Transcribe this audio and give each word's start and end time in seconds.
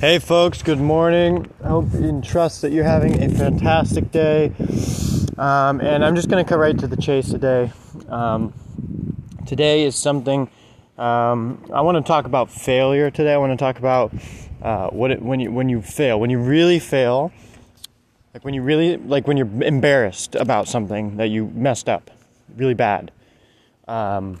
Hey, 0.00 0.18
folks, 0.18 0.62
good 0.62 0.80
morning. 0.80 1.52
I 1.62 1.68
hope 1.68 1.92
and 1.92 2.24
trust 2.24 2.62
that 2.62 2.72
you're 2.72 2.84
having 2.84 3.22
a 3.22 3.28
fantastic 3.28 4.10
day. 4.10 4.50
Um, 5.36 5.82
and 5.82 6.02
I'm 6.02 6.16
just 6.16 6.30
going 6.30 6.42
to 6.42 6.48
cut 6.48 6.58
right 6.58 6.78
to 6.78 6.86
the 6.86 6.96
chase 6.96 7.28
today. 7.28 7.70
Um, 8.08 8.54
today 9.46 9.84
is 9.84 9.94
something 9.96 10.48
um, 10.96 11.62
I 11.70 11.82
want 11.82 11.98
to 11.98 12.02
talk 12.02 12.24
about 12.24 12.50
failure 12.50 13.10
today. 13.10 13.34
I 13.34 13.36
want 13.36 13.52
to 13.52 13.58
talk 13.58 13.78
about 13.78 14.14
uh, 14.62 14.88
what 14.88 15.10
it, 15.10 15.20
when 15.20 15.38
you 15.38 15.52
when 15.52 15.68
you 15.68 15.82
fail, 15.82 16.18
when 16.18 16.30
you 16.30 16.38
really 16.38 16.78
fail, 16.78 17.30
like 18.32 18.42
when 18.42 18.54
you 18.54 18.62
really 18.62 18.96
like 18.96 19.28
when 19.28 19.36
you're 19.36 19.62
embarrassed 19.62 20.34
about 20.34 20.66
something 20.66 21.18
that 21.18 21.28
you 21.28 21.48
messed 21.48 21.90
up 21.90 22.10
really 22.56 22.72
bad, 22.72 23.12
um, 23.86 24.40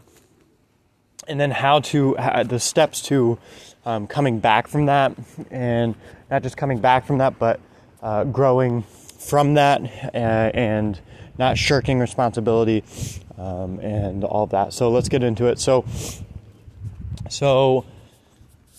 and 1.28 1.38
then 1.38 1.50
how 1.50 1.80
to 1.80 2.16
how, 2.16 2.44
the 2.44 2.58
steps 2.58 3.02
to 3.02 3.38
um, 3.84 4.06
coming 4.06 4.40
back 4.40 4.68
from 4.68 4.86
that, 4.86 5.12
and 5.50 5.94
not 6.30 6.42
just 6.42 6.56
coming 6.56 6.78
back 6.78 7.06
from 7.06 7.18
that, 7.18 7.38
but 7.38 7.60
uh, 8.02 8.24
growing 8.24 8.82
from 8.82 9.54
that 9.54 9.82
uh, 10.14 10.16
and 10.16 11.00
not 11.38 11.56
shirking 11.56 11.98
responsibility 11.98 12.84
um, 13.38 13.78
and 13.80 14.24
all 14.24 14.46
that. 14.46 14.72
So 14.72 14.90
let's 14.90 15.08
get 15.08 15.22
into 15.22 15.46
it. 15.46 15.58
So, 15.58 15.84
so 17.28 17.84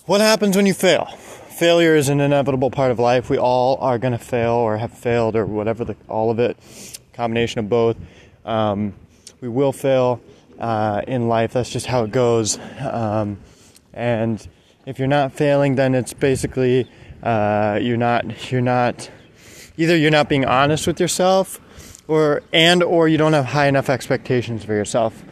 what 0.05 0.21
happens 0.21 0.55
when 0.55 0.65
you 0.65 0.73
fail? 0.73 1.05
Failure 1.05 1.95
is 1.95 2.09
an 2.09 2.19
inevitable 2.19 2.71
part 2.71 2.91
of 2.91 2.99
life. 2.99 3.29
We 3.29 3.37
all 3.37 3.77
are 3.77 3.97
going 3.99 4.13
to 4.13 4.19
fail 4.19 4.53
or 4.53 4.77
have 4.77 4.93
failed 4.93 5.35
or 5.35 5.45
whatever 5.45 5.85
the 5.85 5.95
all 6.07 6.31
of 6.31 6.39
it, 6.39 6.57
combination 7.13 7.59
of 7.59 7.69
both. 7.69 7.97
Um, 8.45 8.93
we 9.41 9.49
will 9.49 9.71
fail 9.71 10.21
uh, 10.59 11.01
in 11.07 11.27
life. 11.27 11.53
That's 11.53 11.69
just 11.69 11.85
how 11.85 12.03
it 12.03 12.11
goes. 12.11 12.59
Um, 12.79 13.37
and 13.93 14.47
if 14.85 14.97
you're 14.99 15.07
not 15.07 15.33
failing, 15.33 15.75
then 15.75 15.93
it's 15.93 16.13
basically 16.13 16.89
uh, 17.21 17.79
you're 17.81 17.97
not 17.97 18.51
you're 18.51 18.61
not 18.61 19.09
either 19.77 19.95
you're 19.95 20.11
not 20.11 20.29
being 20.29 20.45
honest 20.45 20.87
with 20.87 20.99
yourself, 20.99 21.59
or 22.07 22.41
and 22.51 22.81
or 22.83 23.07
you 23.07 23.17
don't 23.17 23.33
have 23.33 23.45
high 23.45 23.67
enough 23.67 23.89
expectations 23.89 24.63
for 24.63 24.73
yourself. 24.73 25.23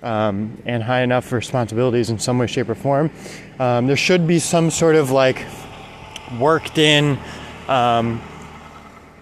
Um, 0.00 0.62
and 0.64 0.80
high 0.80 1.02
enough 1.02 1.32
responsibilities 1.32 2.08
in 2.08 2.20
some 2.20 2.38
way, 2.38 2.46
shape, 2.46 2.68
or 2.68 2.76
form. 2.76 3.10
Um, 3.58 3.88
there 3.88 3.96
should 3.96 4.28
be 4.28 4.38
some 4.38 4.70
sort 4.70 4.94
of 4.94 5.10
like 5.10 5.44
worked 6.38 6.78
in, 6.78 7.18
um, 7.66 8.22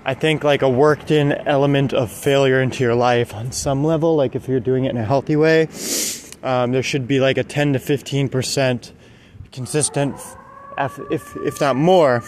I 0.04 0.12
think, 0.12 0.44
like 0.44 0.60
a 0.60 0.68
worked 0.68 1.10
in 1.10 1.32
element 1.32 1.94
of 1.94 2.12
failure 2.12 2.60
into 2.60 2.84
your 2.84 2.94
life 2.94 3.32
on 3.32 3.52
some 3.52 3.84
level. 3.84 4.16
Like 4.16 4.34
if 4.36 4.48
you're 4.48 4.60
doing 4.60 4.84
it 4.84 4.90
in 4.90 4.98
a 4.98 5.04
healthy 5.04 5.34
way, 5.34 5.68
um, 6.42 6.72
there 6.72 6.82
should 6.82 7.08
be 7.08 7.20
like 7.20 7.38
a 7.38 7.44
10 7.44 7.72
to 7.72 7.78
15 7.78 8.28
percent 8.28 8.92
consistent, 9.56 10.14
if 11.10 11.34
if 11.36 11.60
not 11.60 11.76
more, 11.76 12.22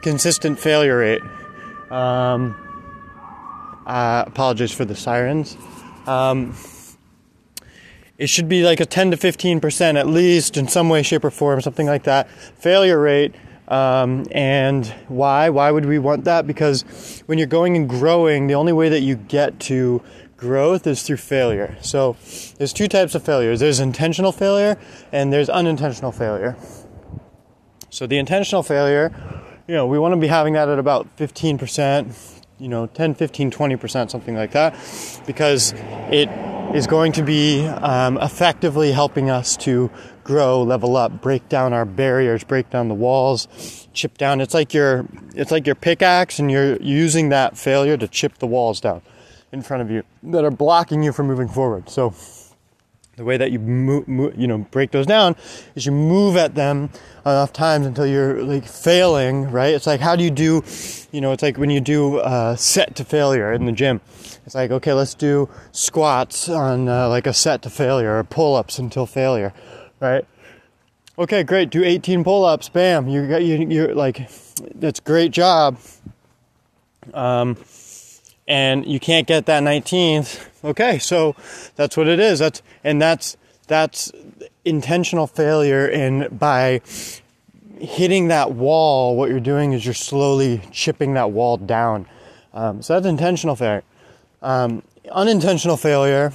consistent 0.00 0.58
failure 0.60 0.98
rate. 0.98 1.22
Um, 1.90 2.54
uh, 3.84 4.24
apologies 4.26 4.72
for 4.72 4.84
the 4.84 4.94
sirens. 4.94 5.56
Um, 6.06 6.54
it 8.16 8.28
should 8.28 8.48
be 8.48 8.62
like 8.62 8.80
a 8.80 8.86
10 8.86 9.10
to 9.10 9.16
15 9.16 9.60
percent 9.60 9.98
at 9.98 10.06
least 10.06 10.56
in 10.56 10.68
some 10.68 10.88
way, 10.88 11.02
shape, 11.02 11.24
or 11.24 11.30
form, 11.32 11.60
something 11.60 11.86
like 11.86 12.04
that. 12.04 12.30
Failure 12.30 13.00
rate. 13.00 13.34
Um, 13.66 14.24
and 14.30 14.86
why? 15.08 15.50
Why 15.50 15.70
would 15.70 15.84
we 15.84 15.98
want 15.98 16.24
that? 16.24 16.46
Because 16.46 17.22
when 17.26 17.38
you're 17.38 17.48
going 17.48 17.76
and 17.76 17.88
growing, 17.88 18.46
the 18.46 18.54
only 18.54 18.72
way 18.72 18.88
that 18.88 19.00
you 19.00 19.16
get 19.16 19.58
to 19.60 20.00
growth 20.38 20.86
is 20.86 21.02
through 21.02 21.16
failure. 21.18 21.76
So 21.82 22.16
there's 22.56 22.72
two 22.72 22.88
types 22.88 23.14
of 23.14 23.22
failures. 23.22 23.60
There's 23.60 23.80
intentional 23.80 24.32
failure 24.32 24.78
and 25.12 25.30
there's 25.32 25.50
unintentional 25.50 26.12
failure. 26.12 26.56
So 27.90 28.06
the 28.06 28.18
intentional 28.18 28.62
failure, 28.62 29.12
you 29.66 29.74
know, 29.74 29.86
we 29.86 29.98
want 29.98 30.14
to 30.14 30.20
be 30.20 30.28
having 30.28 30.54
that 30.54 30.68
at 30.68 30.78
about 30.78 31.14
15%, 31.16 32.42
you 32.58 32.68
know, 32.68 32.86
10, 32.86 33.14
15, 33.14 33.50
20%, 33.50 34.10
something 34.10 34.36
like 34.36 34.52
that, 34.52 34.74
because 35.26 35.74
it 36.10 36.28
is 36.74 36.86
going 36.86 37.12
to 37.12 37.22
be 37.22 37.66
um, 37.66 38.16
effectively 38.18 38.92
helping 38.92 39.30
us 39.30 39.56
to 39.56 39.90
grow, 40.22 40.62
level 40.62 40.96
up, 40.96 41.20
break 41.20 41.48
down 41.48 41.72
our 41.72 41.86
barriers, 41.86 42.44
break 42.44 42.70
down 42.70 42.88
the 42.88 42.94
walls, 42.94 43.88
chip 43.92 44.18
down. 44.18 44.40
It's 44.40 44.54
like 44.54 44.74
your 44.74 45.06
it's 45.34 45.50
like 45.50 45.64
your 45.64 45.74
pickaxe, 45.74 46.38
and 46.38 46.50
you're 46.50 46.76
using 46.82 47.30
that 47.30 47.56
failure 47.56 47.96
to 47.96 48.06
chip 48.06 48.36
the 48.36 48.46
walls 48.46 48.80
down 48.80 49.00
in 49.52 49.62
front 49.62 49.82
of 49.82 49.90
you 49.90 50.02
that 50.22 50.44
are 50.44 50.50
blocking 50.50 51.02
you 51.02 51.12
from 51.12 51.26
moving 51.26 51.48
forward. 51.48 51.88
So 51.88 52.14
the 53.16 53.24
way 53.24 53.36
that 53.36 53.50
you 53.50 53.58
move, 53.58 54.06
move, 54.06 54.38
you 54.38 54.46
know 54.46 54.58
break 54.58 54.92
those 54.92 55.06
down 55.06 55.36
is 55.74 55.84
you 55.84 55.92
move 55.92 56.36
at 56.36 56.54
them 56.54 56.88
enough 57.22 57.52
times 57.52 57.84
until 57.84 58.06
you're 58.06 58.42
like 58.42 58.64
failing 58.64 59.50
right? 59.50 59.74
It's 59.74 59.86
like 59.86 60.00
how 60.00 60.16
do 60.16 60.22
you 60.24 60.30
do 60.30 60.62
you 61.12 61.20
know 61.20 61.32
it's 61.32 61.42
like 61.42 61.58
when 61.58 61.68
you 61.68 61.80
do 61.80 62.18
uh, 62.18 62.56
set 62.56 62.94
to 62.96 63.04
failure 63.04 63.52
in 63.52 63.66
the 63.66 63.72
gym. 63.72 64.00
It's 64.46 64.54
like 64.54 64.70
okay 64.70 64.92
let's 64.92 65.14
do 65.14 65.48
squats 65.72 66.48
on 66.48 66.88
uh, 66.88 67.08
like 67.08 67.26
a 67.26 67.34
set 67.34 67.62
to 67.62 67.70
failure 67.70 68.18
or 68.18 68.24
pull-ups 68.24 68.78
until 68.78 69.04
failure 69.04 69.52
right? 70.00 70.24
Okay 71.18 71.42
great 71.42 71.70
do 71.70 71.82
18 71.82 72.22
pull-ups 72.22 72.68
bam 72.68 73.08
you 73.08 73.26
got 73.26 73.42
you 73.42 73.66
you're 73.68 73.94
like 73.94 74.30
that's 74.74 75.00
great 75.00 75.32
job. 75.32 75.78
Um 77.12 77.56
and 78.48 78.84
you 78.84 78.98
can't 78.98 79.28
get 79.28 79.46
that 79.46 79.62
19th 79.62 80.44
okay 80.64 80.98
so 80.98 81.36
that's 81.76 81.96
what 81.96 82.08
it 82.08 82.20
is. 82.20 82.38
That's 82.38 82.62
and 82.82 83.00
that's 83.00 83.36
that's 83.66 84.12
intentional 84.64 85.26
failure 85.26 85.86
and 85.86 86.38
by 86.38 86.80
hitting 87.78 88.28
that 88.28 88.52
wall. 88.52 89.16
What 89.16 89.30
you're 89.30 89.40
doing 89.40 89.72
is 89.72 89.84
you're 89.84 89.94
slowly 89.94 90.60
chipping 90.72 91.14
that 91.14 91.30
wall 91.30 91.56
down. 91.56 92.06
Um, 92.52 92.82
so 92.82 92.94
that's 92.94 93.06
intentional 93.06 93.56
failure. 93.56 93.84
Um, 94.42 94.82
unintentional 95.10 95.76
failure 95.76 96.32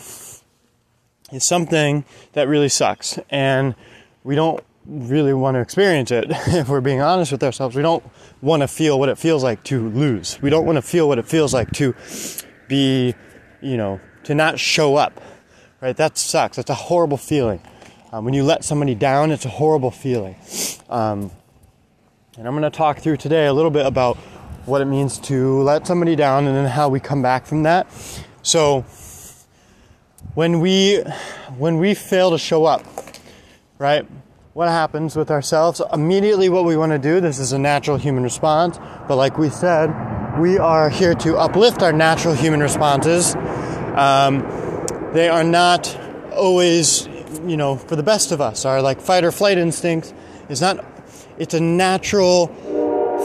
is 1.31 1.43
something 1.43 2.05
that 2.33 2.47
really 2.47 2.69
sucks 2.69 3.19
and 3.29 3.75
we 4.23 4.35
don't 4.35 4.63
really 4.85 5.33
want 5.33 5.55
to 5.55 5.61
experience 5.61 6.11
it 6.11 6.25
if 6.29 6.67
we're 6.67 6.81
being 6.81 7.01
honest 7.01 7.31
with 7.31 7.43
ourselves 7.43 7.75
we 7.75 7.81
don't 7.81 8.03
want 8.41 8.61
to 8.61 8.67
feel 8.67 8.99
what 8.99 9.09
it 9.09 9.17
feels 9.17 9.43
like 9.43 9.63
to 9.63 9.89
lose 9.89 10.41
we 10.41 10.49
don't 10.49 10.65
want 10.65 10.75
to 10.75 10.81
feel 10.81 11.07
what 11.07 11.17
it 11.17 11.25
feels 11.25 11.53
like 11.53 11.71
to 11.71 11.95
be 12.67 13.13
you 13.61 13.77
know 13.77 13.99
to 14.23 14.35
not 14.35 14.59
show 14.59 14.95
up, 14.95 15.21
right? 15.81 15.95
That 15.95 16.17
sucks. 16.17 16.57
That's 16.57 16.69
a 16.69 16.75
horrible 16.75 17.17
feeling. 17.17 17.61
Um, 18.11 18.25
when 18.25 18.33
you 18.33 18.43
let 18.43 18.63
somebody 18.63 18.95
down, 18.95 19.31
it's 19.31 19.45
a 19.45 19.49
horrible 19.49 19.91
feeling. 19.91 20.35
Um, 20.89 21.31
and 22.37 22.47
I'm 22.47 22.53
going 22.53 22.63
to 22.63 22.75
talk 22.75 22.99
through 22.99 23.17
today 23.17 23.47
a 23.47 23.53
little 23.53 23.71
bit 23.71 23.85
about 23.85 24.17
what 24.65 24.81
it 24.81 24.85
means 24.85 25.19
to 25.19 25.61
let 25.61 25.85
somebody 25.85 26.15
down 26.15 26.47
and 26.47 26.55
then 26.55 26.65
how 26.65 26.89
we 26.89 26.99
come 26.99 27.21
back 27.21 27.45
from 27.45 27.63
that. 27.63 27.87
So, 28.43 28.81
when 30.35 30.61
we 30.61 31.03
when 31.57 31.77
we 31.77 31.93
fail 31.93 32.31
to 32.31 32.37
show 32.37 32.65
up, 32.65 32.83
right? 33.77 34.07
What 34.53 34.67
happens 34.67 35.15
with 35.15 35.31
ourselves? 35.31 35.81
Immediately, 35.91 36.49
what 36.49 36.63
we 36.65 36.77
want 36.77 36.91
to 36.91 36.99
do. 36.99 37.19
This 37.19 37.39
is 37.39 37.53
a 37.53 37.59
natural 37.59 37.97
human 37.97 38.23
response, 38.23 38.77
but 39.07 39.15
like 39.15 39.37
we 39.37 39.49
said, 39.49 39.89
we 40.39 40.59
are 40.59 40.89
here 40.89 41.15
to 41.15 41.37
uplift 41.37 41.81
our 41.81 41.91
natural 41.91 42.35
human 42.35 42.59
responses 42.59 43.35
um, 43.95 44.39
they 45.13 45.29
are 45.29 45.43
not 45.43 45.95
always, 46.31 47.05
you 47.45 47.57
know, 47.57 47.75
for 47.75 47.95
the 47.95 48.03
best 48.03 48.31
of 48.31 48.41
us. 48.41 48.65
Our 48.65 48.81
like 48.81 48.99
fight 48.99 49.23
or 49.23 49.31
flight 49.31 49.57
instinct 49.57 50.13
is 50.49 50.61
not, 50.61 50.83
it's 51.37 51.53
a 51.53 51.59
natural 51.59 52.47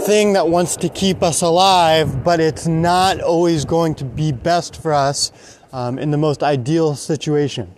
thing 0.05 0.34
that 0.34 0.49
wants 0.49 0.77
to 0.77 0.88
keep 0.91 1.22
us 1.22 1.41
alive, 1.41 2.22
but 2.22 2.38
it's 2.38 2.67
not 2.67 3.21
always 3.21 3.65
going 3.65 3.94
to 3.97 4.05
be 4.05 4.31
best 4.31 4.81
for 4.81 4.93
us 4.93 5.59
um, 5.72 5.99
in 5.99 6.11
the 6.11 6.19
most 6.19 6.43
ideal 6.43 6.94
situation. 6.94 7.75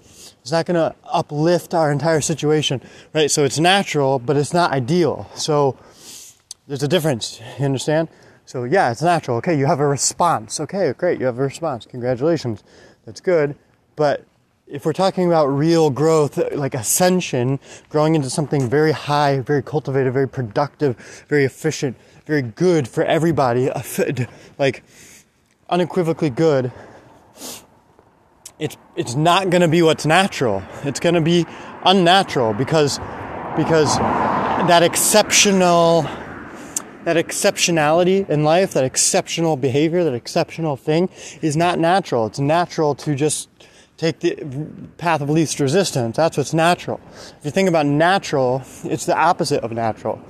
It's 0.51 0.53
not 0.53 0.67
going 0.67 0.91
to 0.91 0.97
uplift 1.05 1.75
our 1.75 1.93
entire 1.93 2.21
situation, 2.21 2.83
right? 3.15 3.31
So 3.31 3.45
it's 3.45 3.61
natural, 3.61 4.19
but 4.19 4.37
it's 4.37 4.53
not 4.53 4.73
ideal. 4.73 5.31
So 5.37 5.79
there's 6.67 6.83
a 6.83 6.89
difference. 6.89 7.41
You 7.61 7.67
understand? 7.67 8.09
So 8.47 8.65
yeah, 8.65 8.91
it's 8.91 9.01
natural. 9.01 9.37
Okay, 9.37 9.57
you 9.57 9.67
have 9.67 9.79
a 9.79 9.87
response. 9.87 10.59
Okay, 10.59 10.93
great, 10.99 11.21
you 11.21 11.27
have 11.27 11.39
a 11.39 11.43
response. 11.43 11.87
Congratulations. 11.87 12.65
That's 13.07 13.21
good. 13.21 13.55
But 13.95 14.27
if 14.67 14.85
we're 14.85 14.93
talking 14.93 15.29
about 15.29 15.47
real 15.47 15.89
growth, 15.89 16.37
like 16.53 16.75
ascension, 16.75 17.61
growing 17.89 18.17
into 18.17 18.29
something 18.29 18.69
very 18.69 18.91
high, 18.91 19.39
very 19.39 19.63
cultivated, 19.63 20.13
very 20.13 20.29
productive, 20.29 20.97
very 21.29 21.45
efficient, 21.45 21.97
very 22.27 22.43
good 22.43 22.89
for 22.89 23.05
everybody, 23.05 23.71
like 24.59 24.83
unequivocally 25.69 26.31
good, 26.31 26.73
it's 28.61 28.77
it's 28.95 29.15
not 29.15 29.51
going 29.51 29.63
to 29.63 29.69
be 29.69 29.83
what's 29.83 30.07
natural. 30.07 30.63
It's 30.85 31.01
going 31.01 31.15
to 31.17 31.21
be 31.21 31.47
unnatural 31.85 32.53
because 32.53 32.99
because 33.57 33.97
that 33.97 34.83
exceptional 34.83 36.03
that 37.05 37.17
exceptionality 37.17 38.29
in 38.29 38.45
life, 38.45 38.75
that 38.75 38.85
exceptional 38.85 39.57
behavior, 39.57 40.05
that 40.05 40.13
exceptional 40.13 40.77
thing 40.77 41.09
is 41.41 41.57
not 41.57 41.79
natural. 41.79 42.27
It's 42.27 42.39
natural 42.39 42.95
to 42.97 43.15
just 43.15 43.49
take 43.97 44.21
the 44.21 44.37
path 44.99 45.23
of 45.23 45.31
least 45.31 45.61
resistance. 45.61 46.17
That's 46.17 46.37
what's 46.37 46.53
natural. 46.53 47.01
If 47.39 47.45
you 47.45 47.51
think 47.51 47.71
about 47.71 47.87
natural, 47.87 48.63
it's 48.85 49.07
the 49.07 49.17
opposite 49.17 49.63
of 49.63 49.73
natural. 49.73 50.23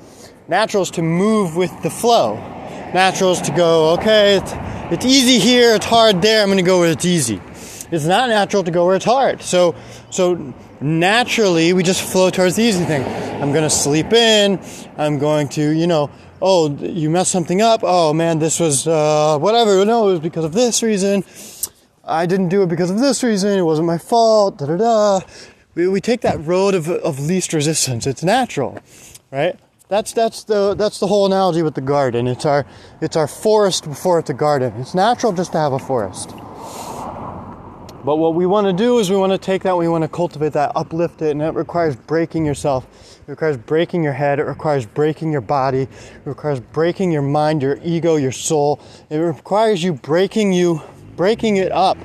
Natural 0.49 0.85
is 0.85 0.91
to 0.93 1.03
move 1.03 1.56
with 1.56 1.71
the 1.82 1.91
flow. 1.91 2.37
Natural 2.94 3.32
is 3.32 3.41
to 3.43 3.53
go, 3.53 3.94
okay, 3.94 4.37
it's, 4.37 4.53
it's 4.93 5.06
easy 5.06 5.38
here, 5.38 5.75
it's 5.77 5.87
hard 5.87 6.23
there, 6.23 6.43
I'm 6.43 6.49
going 6.49 6.59
to 6.59 6.65
go 6.65 6.81
where 6.81 6.91
it's 6.91 7.05
easy. 7.05 7.41
It's 7.91 8.05
not 8.05 8.29
natural 8.29 8.63
to 8.65 8.71
go 8.71 8.87
where 8.87 8.97
it's 8.97 9.05
hard. 9.05 9.43
So, 9.43 9.75
so 10.11 10.55
naturally, 10.81 11.73
we 11.73 11.83
just 11.83 12.03
flow 12.03 12.31
towards 12.31 12.57
the 12.57 12.63
easy 12.63 12.85
thing. 12.85 13.05
I'm 13.43 13.53
going 13.53 13.65
to 13.65 13.71
sleep 13.71 14.13
in. 14.13 14.61
I'm 14.97 15.19
going 15.19 15.49
to, 15.51 15.71
you 15.71 15.87
know, 15.87 16.11
oh, 16.41 16.71
you 16.77 17.11
messed 17.11 17.33
something 17.33 17.61
up. 17.61 17.81
Oh 17.83 18.13
man, 18.13 18.39
this 18.39 18.61
was 18.61 18.87
uh, 18.87 19.39
whatever. 19.39 19.85
No, 19.85 20.09
it 20.09 20.13
was 20.13 20.21
because 20.21 20.45
of 20.45 20.53
this 20.53 20.83
reason. 20.83 21.25
I 22.05 22.27
didn't 22.27 22.49
do 22.49 22.63
it 22.63 22.69
because 22.69 22.91
of 22.91 22.99
this 22.99 23.23
reason. 23.23 23.59
It 23.59 23.63
wasn't 23.63 23.87
my 23.87 23.99
fault. 23.99 24.59
Da 24.59 24.67
da 24.67 24.77
da. 24.77 25.21
We, 25.75 25.89
we 25.89 26.01
take 26.01 26.23
that 26.23 26.45
road 26.45 26.75
of, 26.75 26.89
of 26.89 27.21
least 27.21 27.53
resistance. 27.53 28.07
It's 28.07 28.25
natural, 28.25 28.79
right? 29.31 29.59
That's 29.89 30.13
that's 30.13 30.45
the 30.45 30.75
that's 30.75 31.01
the 31.01 31.07
whole 31.09 31.27
analogy 31.27 31.63
with 31.63 31.75
the 31.75 31.81
garden. 31.81 32.27
It's 32.27 32.45
our 32.45 32.65
it's 33.01 33.17
our 33.17 33.27
forest 33.27 33.85
before 33.85 34.19
it's 34.21 34.31
a 34.31 34.35
garden. 34.35 34.73
It's 34.81 34.95
natural 34.95 35.33
just 35.33 35.53
to 35.53 35.59
have 35.59 35.73
a 35.73 35.79
forest. 35.79 36.33
But 38.02 38.17
what 38.17 38.35
we 38.35 38.47
want 38.47 38.67
to 38.67 38.73
do 38.73 38.99
is 38.99 39.11
we 39.11 39.17
want 39.17 39.32
to 39.32 39.38
take 39.38 39.62
that, 39.64 39.76
we 39.76 39.87
want 39.87 40.02
to 40.02 40.08
cultivate 40.08 40.55
that, 40.55 40.73
uplift 40.75 41.20
it, 41.20 41.32
and 41.32 41.43
it 41.43 41.55
requires 41.55 41.97
breaking 41.97 42.47
yourself. 42.47 42.87
It 43.26 43.31
requires 43.31 43.58
breaking 43.58 44.02
your 44.02 44.14
head. 44.14 44.38
It 44.38 44.44
requires 44.44 44.87
breaking 44.87 45.32
your 45.32 45.43
body. 45.43 45.82
It 45.82 45.91
requires 46.25 46.61
breaking 46.61 47.12
your 47.12 47.23
mind, 47.23 47.62
your 47.62 47.79
ego, 47.85 48.17
your 48.17 48.32
soul. 48.32 48.81
It 49.11 49.19
requires 49.19 49.82
you 49.85 49.93
breaking 49.93 50.52
you 50.55 50.82
breaking 51.20 51.58
it 51.58 51.70
up 51.70 51.99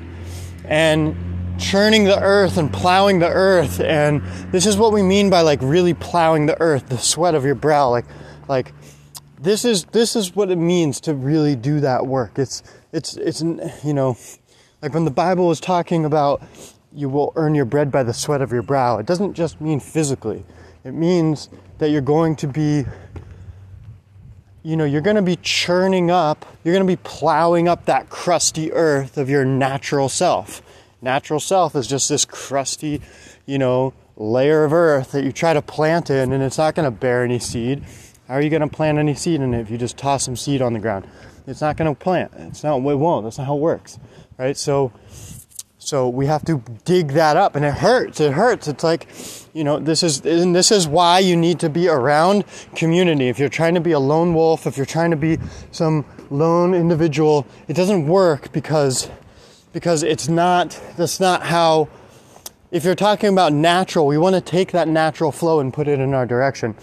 and 0.66 1.16
churning 1.58 2.04
the 2.04 2.20
earth 2.20 2.58
and 2.58 2.70
plowing 2.70 3.18
the 3.18 3.28
earth 3.28 3.80
and 3.80 4.22
this 4.52 4.66
is 4.66 4.76
what 4.76 4.92
we 4.92 5.02
mean 5.02 5.30
by 5.30 5.40
like 5.40 5.58
really 5.62 5.94
plowing 5.94 6.44
the 6.44 6.60
earth 6.60 6.86
the 6.90 6.98
sweat 6.98 7.34
of 7.34 7.42
your 7.42 7.54
brow 7.54 7.88
like 7.88 8.04
like 8.46 8.74
this 9.40 9.64
is 9.64 9.86
this 9.86 10.16
is 10.16 10.36
what 10.36 10.50
it 10.50 10.56
means 10.56 11.00
to 11.00 11.14
really 11.14 11.56
do 11.56 11.80
that 11.80 12.06
work 12.06 12.38
it's 12.38 12.62
it's 12.92 13.16
it's 13.16 13.40
you 13.82 13.94
know 13.94 14.14
like 14.86 14.94
when 14.94 15.04
the 15.04 15.10
bible 15.10 15.50
is 15.50 15.58
talking 15.58 16.04
about 16.04 16.40
you 16.92 17.08
will 17.08 17.32
earn 17.34 17.56
your 17.56 17.64
bread 17.64 17.90
by 17.90 18.04
the 18.04 18.14
sweat 18.14 18.40
of 18.40 18.52
your 18.52 18.62
brow 18.62 18.98
it 18.98 19.06
doesn't 19.06 19.34
just 19.34 19.60
mean 19.60 19.80
physically 19.80 20.44
it 20.84 20.92
means 20.92 21.48
that 21.78 21.90
you're 21.90 22.00
going 22.00 22.36
to 22.36 22.46
be 22.46 22.84
you 24.62 24.76
know, 24.76 24.84
you're 24.84 25.00
going 25.00 25.14
to 25.14 25.22
be 25.22 25.36
churning 25.36 26.10
up, 26.10 26.44
you're 26.64 26.74
going 26.74 26.84
to 26.84 26.92
be 26.92 27.00
plowing 27.04 27.68
up 27.68 27.84
that 27.84 28.10
crusty 28.10 28.72
earth 28.72 29.16
of 29.16 29.30
your 29.30 29.44
natural 29.44 30.08
self. 30.08 30.60
Natural 31.00 31.38
self 31.38 31.76
is 31.76 31.86
just 31.86 32.08
this 32.08 32.24
crusty, 32.24 33.00
you 33.46 33.58
know, 33.58 33.94
layer 34.16 34.64
of 34.64 34.72
earth 34.72 35.12
that 35.12 35.22
you 35.22 35.30
try 35.30 35.52
to 35.52 35.62
plant 35.62 36.10
in 36.10 36.32
and 36.32 36.42
it's 36.42 36.58
not 36.58 36.74
going 36.74 36.84
to 36.84 36.90
bear 36.90 37.22
any 37.22 37.38
seed. 37.38 37.84
How 38.26 38.34
are 38.34 38.42
you 38.42 38.50
going 38.50 38.62
to 38.62 38.66
plant 38.66 38.98
any 38.98 39.14
seed 39.14 39.40
in 39.40 39.54
it 39.54 39.60
if 39.60 39.70
you 39.70 39.78
just 39.78 39.96
toss 39.96 40.24
some 40.24 40.34
seed 40.34 40.60
on 40.60 40.72
the 40.72 40.80
ground? 40.80 41.06
It's 41.46 41.60
not 41.60 41.76
going 41.76 41.94
to 41.94 41.96
plant. 41.96 42.32
It's 42.36 42.64
not, 42.64 42.78
it 42.78 42.80
won't. 42.80 43.24
That's 43.24 43.38
not 43.38 43.46
how 43.46 43.56
it 43.56 43.60
works. 43.60 44.00
Right? 44.38 44.56
So, 44.56 44.92
so 45.78 46.08
we 46.08 46.26
have 46.26 46.44
to 46.46 46.62
dig 46.84 47.12
that 47.12 47.36
up 47.36 47.56
and 47.56 47.64
it 47.64 47.74
hurts. 47.74 48.20
It 48.20 48.32
hurts. 48.32 48.68
It's 48.68 48.84
like, 48.84 49.08
you 49.54 49.64
know, 49.64 49.78
this 49.78 50.02
is, 50.02 50.24
and 50.26 50.54
this 50.54 50.70
is 50.70 50.86
why 50.86 51.20
you 51.20 51.36
need 51.36 51.60
to 51.60 51.70
be 51.70 51.88
around 51.88 52.44
community. 52.74 53.28
If 53.28 53.38
you're 53.38 53.48
trying 53.48 53.74
to 53.74 53.80
be 53.80 53.92
a 53.92 53.98
lone 53.98 54.34
wolf, 54.34 54.66
if 54.66 54.76
you're 54.76 54.84
trying 54.84 55.12
to 55.12 55.16
be 55.16 55.38
some 55.70 56.04
lone 56.28 56.74
individual, 56.74 57.46
it 57.68 57.74
doesn't 57.74 58.06
work 58.06 58.52
because, 58.52 59.08
because 59.72 60.02
it's 60.02 60.28
not, 60.28 60.78
that's 60.96 61.20
not 61.20 61.44
how, 61.44 61.88
if 62.70 62.84
you're 62.84 62.96
talking 62.96 63.30
about 63.32 63.52
natural, 63.52 64.06
we 64.06 64.18
want 64.18 64.34
to 64.34 64.40
take 64.40 64.72
that 64.72 64.88
natural 64.88 65.32
flow 65.32 65.60
and 65.60 65.72
put 65.72 65.86
it 65.88 66.00
in 66.00 66.12
our 66.12 66.26
direction. 66.26 66.74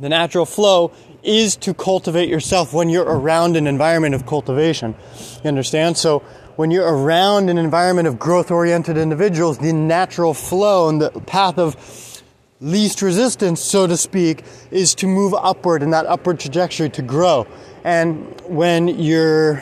The 0.00 0.08
natural 0.08 0.44
flow 0.44 0.90
is 1.22 1.54
to 1.58 1.72
cultivate 1.72 2.28
yourself 2.28 2.72
when 2.72 2.88
you're 2.88 3.04
around 3.04 3.54
an 3.54 3.68
environment 3.68 4.16
of 4.16 4.26
cultivation. 4.26 4.96
You 5.44 5.48
understand? 5.48 5.96
So, 5.96 6.18
when 6.56 6.72
you're 6.72 6.86
around 6.86 7.48
an 7.48 7.58
environment 7.58 8.08
of 8.08 8.18
growth 8.18 8.50
oriented 8.50 8.96
individuals, 8.96 9.58
the 9.58 9.72
natural 9.72 10.34
flow 10.34 10.88
and 10.88 11.00
the 11.00 11.10
path 11.10 11.58
of 11.58 12.22
least 12.60 13.02
resistance, 13.02 13.60
so 13.60 13.86
to 13.86 13.96
speak, 13.96 14.44
is 14.72 14.96
to 14.96 15.06
move 15.06 15.32
upward 15.32 15.80
in 15.82 15.90
that 15.90 16.06
upward 16.06 16.40
trajectory 16.40 16.90
to 16.90 17.02
grow. 17.02 17.46
And 17.84 18.40
when 18.48 18.88
you're 18.88 19.56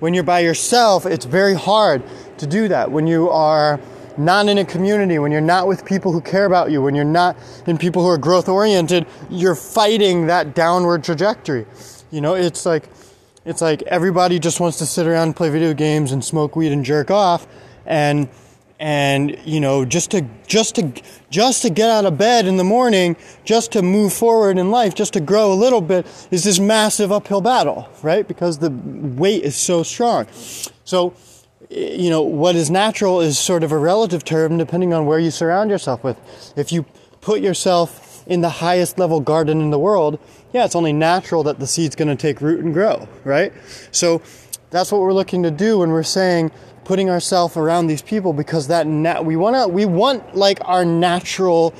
when 0.00 0.12
you're 0.12 0.24
by 0.24 0.40
yourself, 0.40 1.06
it's 1.06 1.24
very 1.24 1.54
hard 1.54 2.02
to 2.38 2.46
do 2.46 2.68
that. 2.68 2.90
When 2.90 3.06
you 3.06 3.30
are 3.30 3.80
not 4.18 4.48
in 4.48 4.58
a 4.58 4.64
community, 4.64 5.18
when 5.18 5.32
you're 5.32 5.40
not 5.40 5.66
with 5.66 5.84
people 5.84 6.12
who 6.12 6.20
care 6.20 6.44
about 6.44 6.70
you, 6.70 6.82
when 6.82 6.94
you're 6.94 7.04
not 7.04 7.36
in 7.66 7.78
people 7.78 8.02
who 8.02 8.08
are 8.08 8.18
growth 8.18 8.48
oriented, 8.48 9.06
you're 9.30 9.54
fighting 9.54 10.26
that 10.26 10.54
downward 10.54 11.04
trajectory. 11.04 11.66
You 12.10 12.20
know, 12.20 12.34
it's 12.34 12.66
like 12.66 12.88
it's 13.44 13.60
like 13.60 13.82
everybody 13.82 14.38
just 14.38 14.60
wants 14.60 14.78
to 14.78 14.86
sit 14.86 15.06
around 15.06 15.28
and 15.28 15.36
play 15.36 15.50
video 15.50 15.74
games 15.74 16.12
and 16.12 16.24
smoke 16.24 16.54
weed 16.54 16.72
and 16.72 16.84
jerk 16.84 17.10
off 17.10 17.46
and 17.86 18.28
and 18.78 19.38
you 19.44 19.60
know 19.60 19.84
just 19.84 20.10
to 20.10 20.26
just 20.46 20.74
to 20.74 20.92
just 21.30 21.62
to 21.62 21.70
get 21.70 21.88
out 21.88 22.04
of 22.04 22.18
bed 22.18 22.46
in 22.46 22.56
the 22.56 22.64
morning 22.64 23.16
just 23.44 23.72
to 23.72 23.82
move 23.82 24.12
forward 24.12 24.58
in 24.58 24.70
life 24.70 24.94
just 24.94 25.12
to 25.12 25.20
grow 25.20 25.52
a 25.52 25.54
little 25.54 25.80
bit 25.80 26.06
is 26.30 26.44
this 26.44 26.58
massive 26.58 27.12
uphill 27.12 27.40
battle 27.40 27.88
right 28.02 28.26
because 28.26 28.58
the 28.58 28.70
weight 28.70 29.42
is 29.44 29.56
so 29.56 29.82
strong 29.82 30.26
so 30.84 31.14
you 31.74 32.10
know 32.10 32.22
what 32.22 32.54
is 32.54 32.70
natural 32.70 33.20
is 33.20 33.38
sort 33.38 33.64
of 33.64 33.72
a 33.72 33.78
relative 33.78 34.24
term 34.24 34.58
depending 34.58 34.92
on 34.92 35.06
where 35.06 35.18
you 35.18 35.30
surround 35.30 35.70
yourself 35.70 36.04
with 36.04 36.16
if 36.56 36.72
you 36.72 36.84
put 37.20 37.40
yourself 37.40 38.22
in 38.26 38.40
the 38.40 38.48
highest 38.48 38.98
level 38.98 39.20
garden 39.20 39.60
in 39.60 39.70
the 39.70 39.78
world 39.78 40.18
yeah, 40.52 40.64
it's 40.64 40.76
only 40.76 40.92
natural 40.92 41.42
that 41.44 41.58
the 41.58 41.66
seed's 41.66 41.96
going 41.96 42.08
to 42.08 42.16
take 42.16 42.40
root 42.40 42.62
and 42.62 42.74
grow, 42.74 43.08
right? 43.24 43.52
So 43.90 44.20
that's 44.70 44.92
what 44.92 45.00
we're 45.00 45.14
looking 45.14 45.42
to 45.44 45.50
do 45.50 45.78
when 45.78 45.90
we're 45.90 46.02
saying 46.02 46.52
putting 46.84 47.08
ourselves 47.08 47.56
around 47.56 47.86
these 47.86 48.02
people 48.02 48.32
because 48.32 48.66
that 48.66 48.86
nat- 48.86 49.24
we 49.24 49.36
want 49.36 49.54
to 49.54 49.68
we 49.68 49.84
want 49.84 50.34
like 50.34 50.58
our 50.64 50.84
natural 50.84 51.72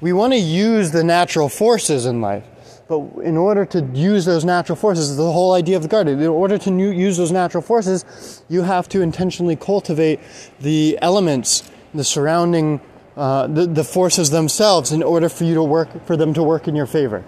we 0.00 0.14
want 0.14 0.32
to 0.32 0.38
use 0.38 0.92
the 0.92 1.04
natural 1.04 1.50
forces 1.50 2.06
in 2.06 2.22
life 2.22 2.42
but 2.88 3.00
in 3.22 3.36
order 3.36 3.64
to 3.64 3.80
use 3.94 4.24
those 4.24 4.44
natural 4.44 4.76
forces 4.76 5.16
the 5.16 5.32
whole 5.32 5.54
idea 5.54 5.76
of 5.76 5.82
the 5.82 5.88
garden 5.88 6.20
in 6.20 6.28
order 6.28 6.58
to 6.58 6.70
use 6.70 7.16
those 7.16 7.32
natural 7.32 7.62
forces 7.62 8.42
you 8.48 8.62
have 8.62 8.88
to 8.88 9.00
intentionally 9.00 9.56
cultivate 9.56 10.20
the 10.60 10.98
elements 11.02 11.68
the 11.94 12.04
surrounding 12.04 12.80
uh, 13.16 13.46
the, 13.46 13.66
the 13.66 13.84
forces 13.84 14.30
themselves 14.30 14.92
in 14.92 15.02
order 15.02 15.28
for 15.28 15.44
you 15.44 15.54
to 15.54 15.62
work 15.62 15.88
for 16.06 16.16
them 16.16 16.34
to 16.34 16.42
work 16.42 16.68
in 16.68 16.76
your 16.76 16.86
favor 16.86 17.24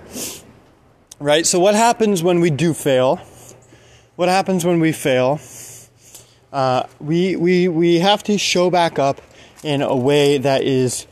right? 1.21 1.47
So, 1.47 1.59
what 1.59 1.75
happens 1.75 2.23
when 2.23 2.41
we 2.41 2.51
do 2.51 2.75
fail? 2.75 3.17
What 4.17 4.29
happens 4.29 4.65
when 4.65 4.81
we 4.81 4.93
fail? 4.93 5.41
Uh, 6.53 6.85
we, 6.99 7.37
we, 7.37 7.69
we 7.69 7.99
have 7.99 8.23
to 8.25 8.39
show 8.39 8.71
back 8.71 8.99
up 8.99 9.21
in 9.63 9.83
a 9.83 9.95
way 9.95 10.39
that 10.39 10.63
is, 10.63 11.07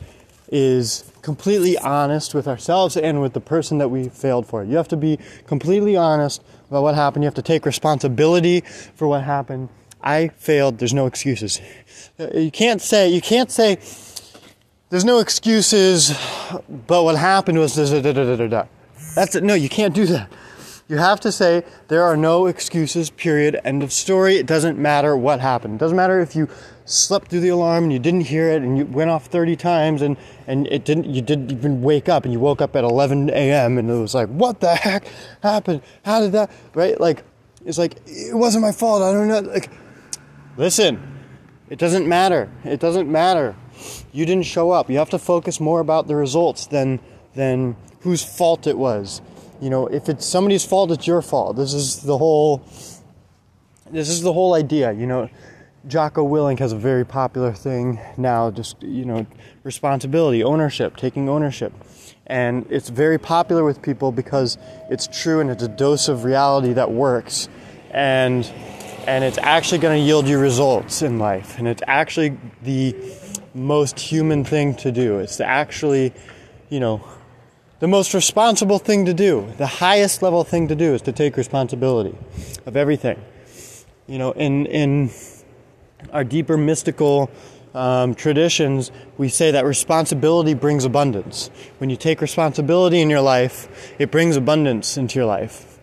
is 0.49 1.03
completely 1.27 1.77
honest 1.79 2.33
with 2.33 2.47
ourselves 2.47 2.95
and 2.95 3.19
with 3.21 3.33
the 3.33 3.41
person 3.41 3.79
that 3.79 3.89
we 3.89 4.07
failed 4.07 4.47
for. 4.47 4.63
You 4.63 4.77
have 4.77 4.87
to 4.87 4.95
be 4.95 5.19
completely 5.45 5.97
honest 5.97 6.41
about 6.69 6.83
what 6.83 6.95
happened. 6.95 7.21
You 7.23 7.27
have 7.27 7.33
to 7.33 7.41
take 7.41 7.65
responsibility 7.65 8.61
for 8.95 9.09
what 9.09 9.23
happened. 9.23 9.67
I 10.01 10.29
failed. 10.29 10.77
There's 10.77 10.93
no 10.93 11.05
excuses. 11.05 11.59
Uh, 12.17 12.29
you 12.33 12.49
can't 12.49 12.81
say, 12.81 13.09
you 13.09 13.19
can't 13.19 13.51
say, 13.51 13.77
there's 14.89 15.03
no 15.03 15.19
excuses, 15.19 16.17
but 16.87 17.03
what 17.03 17.17
happened 17.17 17.59
was 17.59 17.75
da 17.75 17.83
da 17.83 18.13
da 18.13 18.23
da 18.23 18.35
da 18.37 18.47
da. 18.47 18.63
That's 19.13 19.35
it. 19.35 19.43
No, 19.43 19.53
you 19.53 19.67
can't 19.67 19.93
do 19.93 20.05
that. 20.05 20.31
You 20.89 20.97
have 20.97 21.19
to 21.21 21.33
say 21.33 21.65
there 21.89 22.03
are 22.03 22.15
no 22.15 22.45
excuses, 22.45 23.09
period, 23.09 23.59
end 23.65 23.83
of 23.83 23.91
story. 23.91 24.37
It 24.37 24.45
doesn't 24.45 24.77
matter 24.77 25.17
what 25.17 25.41
happened. 25.41 25.75
It 25.75 25.79
doesn't 25.79 25.97
matter 25.97 26.21
if 26.21 26.33
you 26.33 26.47
slept 26.85 27.29
through 27.29 27.41
the 27.41 27.49
alarm 27.49 27.85
and 27.85 27.93
you 27.93 27.99
didn't 27.99 28.21
hear 28.21 28.49
it 28.49 28.61
and 28.61 28.77
you 28.77 28.85
went 28.85 29.09
off 29.09 29.25
30 29.25 29.57
times 29.57 30.01
and, 30.01 30.15
and 30.47 30.65
it 30.67 30.85
didn't, 30.85 31.03
you 31.05 31.21
didn't 31.21 31.51
even 31.51 31.81
wake 31.81 32.07
up 32.07 32.23
and 32.23 32.31
you 32.31 32.39
woke 32.39 32.61
up 32.61 32.73
at 32.77 32.85
11 32.85 33.29
a.m. 33.31 33.77
and 33.77 33.89
it 33.89 33.93
was 33.93 34.15
like, 34.15 34.29
what 34.29 34.61
the 34.61 34.73
heck 34.73 35.05
happened? 35.43 35.81
How 36.05 36.21
did 36.21 36.31
that, 36.31 36.49
right? 36.73 36.97
Like, 36.97 37.23
it's 37.65 37.77
like, 37.77 37.97
it 38.05 38.33
wasn't 38.33 38.61
my 38.61 38.71
fault. 38.71 39.01
I 39.01 39.11
don't 39.11 39.27
know. 39.27 39.39
Like, 39.41 39.69
listen, 40.55 41.19
it 41.69 41.79
doesn't 41.79 42.07
matter. 42.07 42.49
It 42.63 42.79
doesn't 42.79 43.11
matter. 43.11 43.57
You 44.13 44.25
didn't 44.25 44.45
show 44.45 44.71
up. 44.71 44.89
You 44.89 44.99
have 44.99 45.09
to 45.09 45.19
focus 45.19 45.59
more 45.59 45.81
about 45.81 46.07
the 46.07 46.15
results 46.15 46.67
than, 46.67 47.01
than, 47.35 47.75
whose 48.01 48.23
fault 48.23 48.67
it 48.67 48.77
was. 48.77 49.21
You 49.61 49.69
know, 49.69 49.87
if 49.87 50.09
it's 50.09 50.25
somebody's 50.25 50.65
fault, 50.65 50.91
it's 50.91 51.07
your 51.07 51.21
fault. 51.21 51.55
This 51.55 51.73
is 51.73 52.01
the 52.03 52.17
whole. 52.17 52.63
This 53.89 54.09
is 54.09 54.21
the 54.21 54.33
whole 54.33 54.53
idea. 54.53 54.91
You 54.91 55.07
know, 55.07 55.29
Jocko 55.87 56.27
Willink 56.27 56.59
has 56.59 56.73
a 56.73 56.77
very 56.77 57.05
popular 57.05 57.53
thing 57.53 57.99
now. 58.17 58.51
Just 58.51 58.81
you 58.83 59.05
know, 59.05 59.25
responsibility, 59.63 60.43
ownership, 60.43 60.97
taking 60.97 61.29
ownership, 61.29 61.73
and 62.27 62.65
it's 62.69 62.89
very 62.89 63.17
popular 63.17 63.63
with 63.63 63.81
people 63.81 64.11
because 64.11 64.57
it's 64.89 65.07
true 65.07 65.39
and 65.39 65.49
it's 65.49 65.63
a 65.63 65.67
dose 65.67 66.07
of 66.07 66.23
reality 66.23 66.73
that 66.73 66.91
works. 66.91 67.49
And 67.91 68.45
and 69.07 69.23
it's 69.23 69.37
actually 69.37 69.77
going 69.77 69.99
to 69.99 70.05
yield 70.05 70.27
you 70.27 70.37
results 70.37 71.01
in 71.01 71.17
life. 71.17 71.57
And 71.57 71.67
it's 71.67 71.81
actually 71.87 72.37
the 72.61 72.93
most 73.53 73.97
human 73.97 74.43
thing 74.43 74.75
to 74.75 74.91
do. 74.91 75.19
It's 75.19 75.37
to 75.37 75.45
actually, 75.45 76.13
you 76.69 76.81
know, 76.81 77.01
the 77.79 77.87
most 77.87 78.13
responsible 78.13 78.79
thing 78.79 79.05
to 79.05 79.13
do. 79.13 79.51
The 79.57 79.67
highest 79.67 80.21
level 80.21 80.43
thing 80.43 80.67
to 80.67 80.75
do 80.75 80.93
is 80.93 81.01
to 81.03 81.11
take 81.11 81.37
responsibility 81.37 82.15
of 82.65 82.75
everything. 82.75 83.23
You 84.07 84.17
know, 84.17 84.31
in 84.31 84.65
in 84.65 85.11
our 86.11 86.23
deeper 86.23 86.57
mystical 86.57 87.29
um, 87.73 88.15
traditions, 88.15 88.91
we 89.17 89.29
say 89.29 89.51
that 89.51 89.65
responsibility 89.65 90.53
brings 90.53 90.85
abundance. 90.85 91.49
When 91.77 91.89
you 91.89 91.97
take 91.97 92.21
responsibility 92.21 93.01
in 93.01 93.09
your 93.09 93.21
life, 93.21 93.93
it 93.99 94.11
brings 94.11 94.35
abundance 94.35 94.97
into 94.97 95.19
your 95.19 95.27
life 95.27 95.77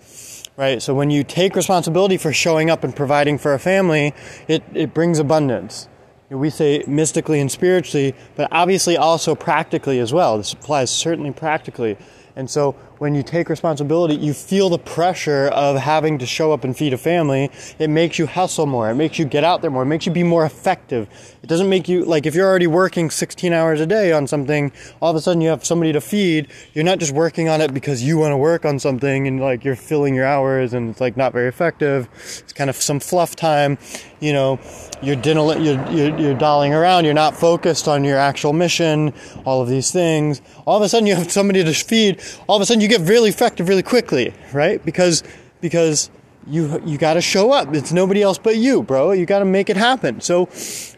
right? 0.56 0.80
So 0.80 0.94
when 0.94 1.10
you 1.10 1.24
take 1.24 1.56
responsibility 1.56 2.16
for 2.16 2.32
showing 2.32 2.70
up 2.70 2.84
and 2.84 2.94
providing 2.94 3.38
for 3.38 3.54
a 3.54 3.58
family, 3.58 4.14
it, 4.48 4.62
it 4.72 4.94
brings 4.94 5.18
abundance. 5.18 5.88
We 6.34 6.50
say 6.50 6.82
mystically 6.86 7.40
and 7.40 7.50
spiritually, 7.50 8.14
but 8.36 8.48
obviously 8.50 8.96
also 8.96 9.34
practically 9.34 10.00
as 10.00 10.12
well. 10.12 10.36
This 10.36 10.52
applies 10.52 10.90
certainly 10.90 11.30
practically. 11.30 11.96
And 12.36 12.50
so 12.50 12.72
when 12.98 13.14
you 13.14 13.22
take 13.22 13.48
responsibility, 13.48 14.16
you 14.16 14.34
feel 14.34 14.68
the 14.68 14.78
pressure 14.78 15.46
of 15.48 15.76
having 15.76 16.18
to 16.18 16.26
show 16.26 16.52
up 16.52 16.64
and 16.64 16.76
feed 16.76 16.92
a 16.92 16.98
family. 16.98 17.50
It 17.78 17.90
makes 17.90 18.18
you 18.18 18.26
hustle 18.26 18.66
more. 18.66 18.90
It 18.90 18.96
makes 18.96 19.18
you 19.18 19.24
get 19.24 19.44
out 19.44 19.62
there 19.62 19.70
more. 19.70 19.82
It 19.82 19.86
makes 19.86 20.06
you 20.06 20.12
be 20.12 20.24
more 20.24 20.44
effective. 20.44 21.33
It 21.44 21.48
doesn't 21.48 21.68
make 21.68 21.90
you, 21.90 22.06
like, 22.06 22.24
if 22.24 22.34
you're 22.34 22.48
already 22.48 22.66
working 22.66 23.10
16 23.10 23.52
hours 23.52 23.78
a 23.78 23.84
day 23.84 24.12
on 24.12 24.26
something, 24.26 24.72
all 25.02 25.10
of 25.10 25.16
a 25.16 25.20
sudden 25.20 25.42
you 25.42 25.50
have 25.50 25.62
somebody 25.62 25.92
to 25.92 26.00
feed. 26.00 26.48
You're 26.72 26.86
not 26.86 26.98
just 26.98 27.12
working 27.12 27.50
on 27.50 27.60
it 27.60 27.74
because 27.74 28.02
you 28.02 28.16
want 28.16 28.32
to 28.32 28.38
work 28.38 28.64
on 28.64 28.78
something 28.78 29.28
and, 29.28 29.38
like, 29.38 29.62
you're 29.62 29.76
filling 29.76 30.14
your 30.14 30.24
hours 30.24 30.72
and 30.72 30.88
it's, 30.88 31.02
like, 31.02 31.18
not 31.18 31.34
very 31.34 31.46
effective. 31.46 32.08
It's 32.38 32.54
kind 32.54 32.70
of 32.70 32.76
some 32.76 32.98
fluff 32.98 33.36
time. 33.36 33.76
You 34.20 34.32
know, 34.32 34.58
you're, 35.02 35.18
you're, 35.18 35.90
you're, 35.90 36.18
you're 36.18 36.38
dolling 36.38 36.72
around. 36.72 37.04
You're 37.04 37.12
not 37.12 37.36
focused 37.36 37.88
on 37.88 38.04
your 38.04 38.16
actual 38.16 38.54
mission, 38.54 39.12
all 39.44 39.60
of 39.60 39.68
these 39.68 39.90
things. 39.90 40.40
All 40.66 40.78
of 40.78 40.82
a 40.82 40.88
sudden 40.88 41.06
you 41.06 41.14
have 41.14 41.30
somebody 41.30 41.62
to 41.62 41.74
feed. 41.74 42.22
All 42.46 42.56
of 42.56 42.62
a 42.62 42.64
sudden 42.64 42.80
you 42.80 42.88
get 42.88 43.02
really 43.02 43.28
effective 43.28 43.68
really 43.68 43.82
quickly, 43.82 44.32
right? 44.54 44.82
Because 44.82 45.22
because 45.60 46.08
you 46.46 46.80
you 46.84 46.98
got 46.98 47.14
to 47.14 47.20
show 47.20 47.52
up. 47.52 47.74
It's 47.74 47.92
nobody 47.92 48.22
else 48.22 48.38
but 48.38 48.56
you, 48.56 48.82
bro. 48.82 49.12
You 49.12 49.26
got 49.26 49.38
to 49.40 49.44
make 49.44 49.70
it 49.70 49.76
happen. 49.76 50.20
So 50.20 50.48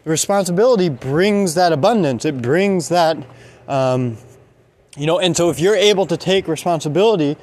responsibility 0.05 0.89
brings 0.89 1.55
that 1.55 1.73
abundance. 1.73 2.25
It 2.25 2.43
brings 2.43 2.89
that 2.89 3.17
um, 3.69 4.17
you 4.97 5.07
know. 5.07 5.19
And 5.19 5.37
so 5.37 5.51
if 5.51 5.61
you're 5.61 5.77
able 5.77 6.07
to 6.07 6.17
take 6.17 6.49
responsibility 6.49 7.37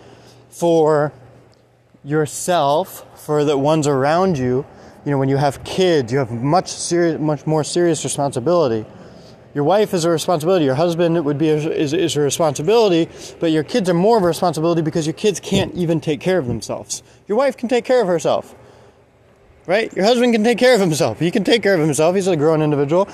for 0.50 1.14
yourself, 2.04 3.06
for 3.26 3.46
the 3.46 3.58
ones 3.58 3.88
around 3.88 4.38
you, 4.38 4.66
you 5.06 5.12
know, 5.12 5.18
when 5.18 5.30
you 5.30 5.38
have 5.38 5.64
kids, 5.64 6.12
you 6.12 6.20
have 6.20 6.32
much 6.32 6.68
serious, 6.68 7.20
much 7.20 7.46
more 7.46 7.64
serious 7.64 8.04
responsibility 8.04 8.86
your 9.54 9.64
wife 9.64 9.94
is 9.94 10.04
a 10.04 10.10
responsibility, 10.10 10.66
your 10.66 10.76
husband 10.76 11.24
would 11.24 11.38
be 11.38 11.50
a, 11.50 11.56
is, 11.56 11.94
is 11.94 12.16
a 12.16 12.22
responsibility, 12.22 13.08
but 13.40 13.52
your 13.52 13.64
kids 13.64 13.90
are 13.90 13.94
more 13.94 14.18
of 14.18 14.24
a 14.24 14.28
responsibility 14.28 14.82
because 14.82 15.06
your 15.06 15.14
kids 15.14 15.40
can't 15.40 15.74
even 15.76 16.02
take 16.02 16.20
care 16.20 16.40
of 16.40 16.48
themselves. 16.48 17.04
Your 17.28 17.38
wife 17.38 17.56
can 17.56 17.70
take 17.70 17.86
care 17.86 18.02
of 18.02 18.08
herself, 18.08 18.56
right? 19.68 19.94
Your 19.96 20.06
husband 20.06 20.34
can 20.34 20.44
take 20.44 20.58
care 20.58 20.74
of 20.74 20.82
himself. 20.82 21.20
He 21.20 21.30
can 21.30 21.44
take 21.44 21.62
care 21.62 21.76
of 21.76 21.80
himself. 21.80 22.16
He's 22.16 22.28
a 22.28 22.36
grown 22.36 22.62
individual, 22.62 23.08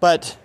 but 0.00 0.38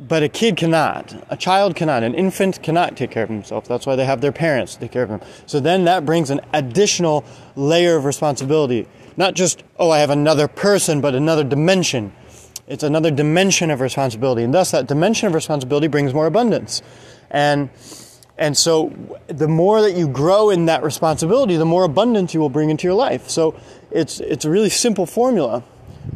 but 0.00 0.22
a 0.22 0.30
kid 0.30 0.56
cannot. 0.56 1.14
A 1.28 1.36
child 1.36 1.76
cannot. 1.76 2.02
An 2.02 2.14
infant 2.14 2.62
cannot 2.62 2.96
take 2.96 3.10
care 3.10 3.24
of 3.24 3.28
himself. 3.28 3.68
That's 3.68 3.84
why 3.84 3.96
they 3.96 4.06
have 4.06 4.22
their 4.22 4.32
parents 4.32 4.76
take 4.76 4.92
care 4.92 5.02
of 5.02 5.10
them. 5.10 5.20
So 5.44 5.60
then 5.60 5.84
that 5.84 6.06
brings 6.06 6.30
an 6.30 6.40
additional 6.54 7.22
layer 7.54 7.96
of 7.96 8.06
responsibility. 8.06 8.88
Not 9.18 9.34
just, 9.34 9.62
oh, 9.78 9.90
I 9.90 9.98
have 9.98 10.08
another 10.08 10.48
person, 10.48 11.02
but 11.02 11.14
another 11.14 11.44
dimension 11.44 12.12
it's 12.70 12.84
another 12.84 13.10
dimension 13.10 13.70
of 13.70 13.80
responsibility. 13.80 14.44
And 14.44 14.54
thus, 14.54 14.70
that 14.70 14.86
dimension 14.86 15.26
of 15.26 15.34
responsibility 15.34 15.88
brings 15.88 16.14
more 16.14 16.26
abundance. 16.26 16.82
And 17.30 17.68
and 18.38 18.56
so, 18.56 18.90
the 19.26 19.48
more 19.48 19.82
that 19.82 19.92
you 19.92 20.08
grow 20.08 20.48
in 20.48 20.64
that 20.66 20.82
responsibility, 20.82 21.56
the 21.56 21.66
more 21.66 21.84
abundance 21.84 22.32
you 22.32 22.40
will 22.40 22.48
bring 22.48 22.70
into 22.70 22.84
your 22.84 22.94
life. 22.94 23.28
So, 23.28 23.60
it's 23.90 24.20
it's 24.20 24.44
a 24.44 24.50
really 24.50 24.70
simple 24.70 25.04
formula. 25.04 25.62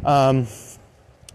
Um, 0.03 0.47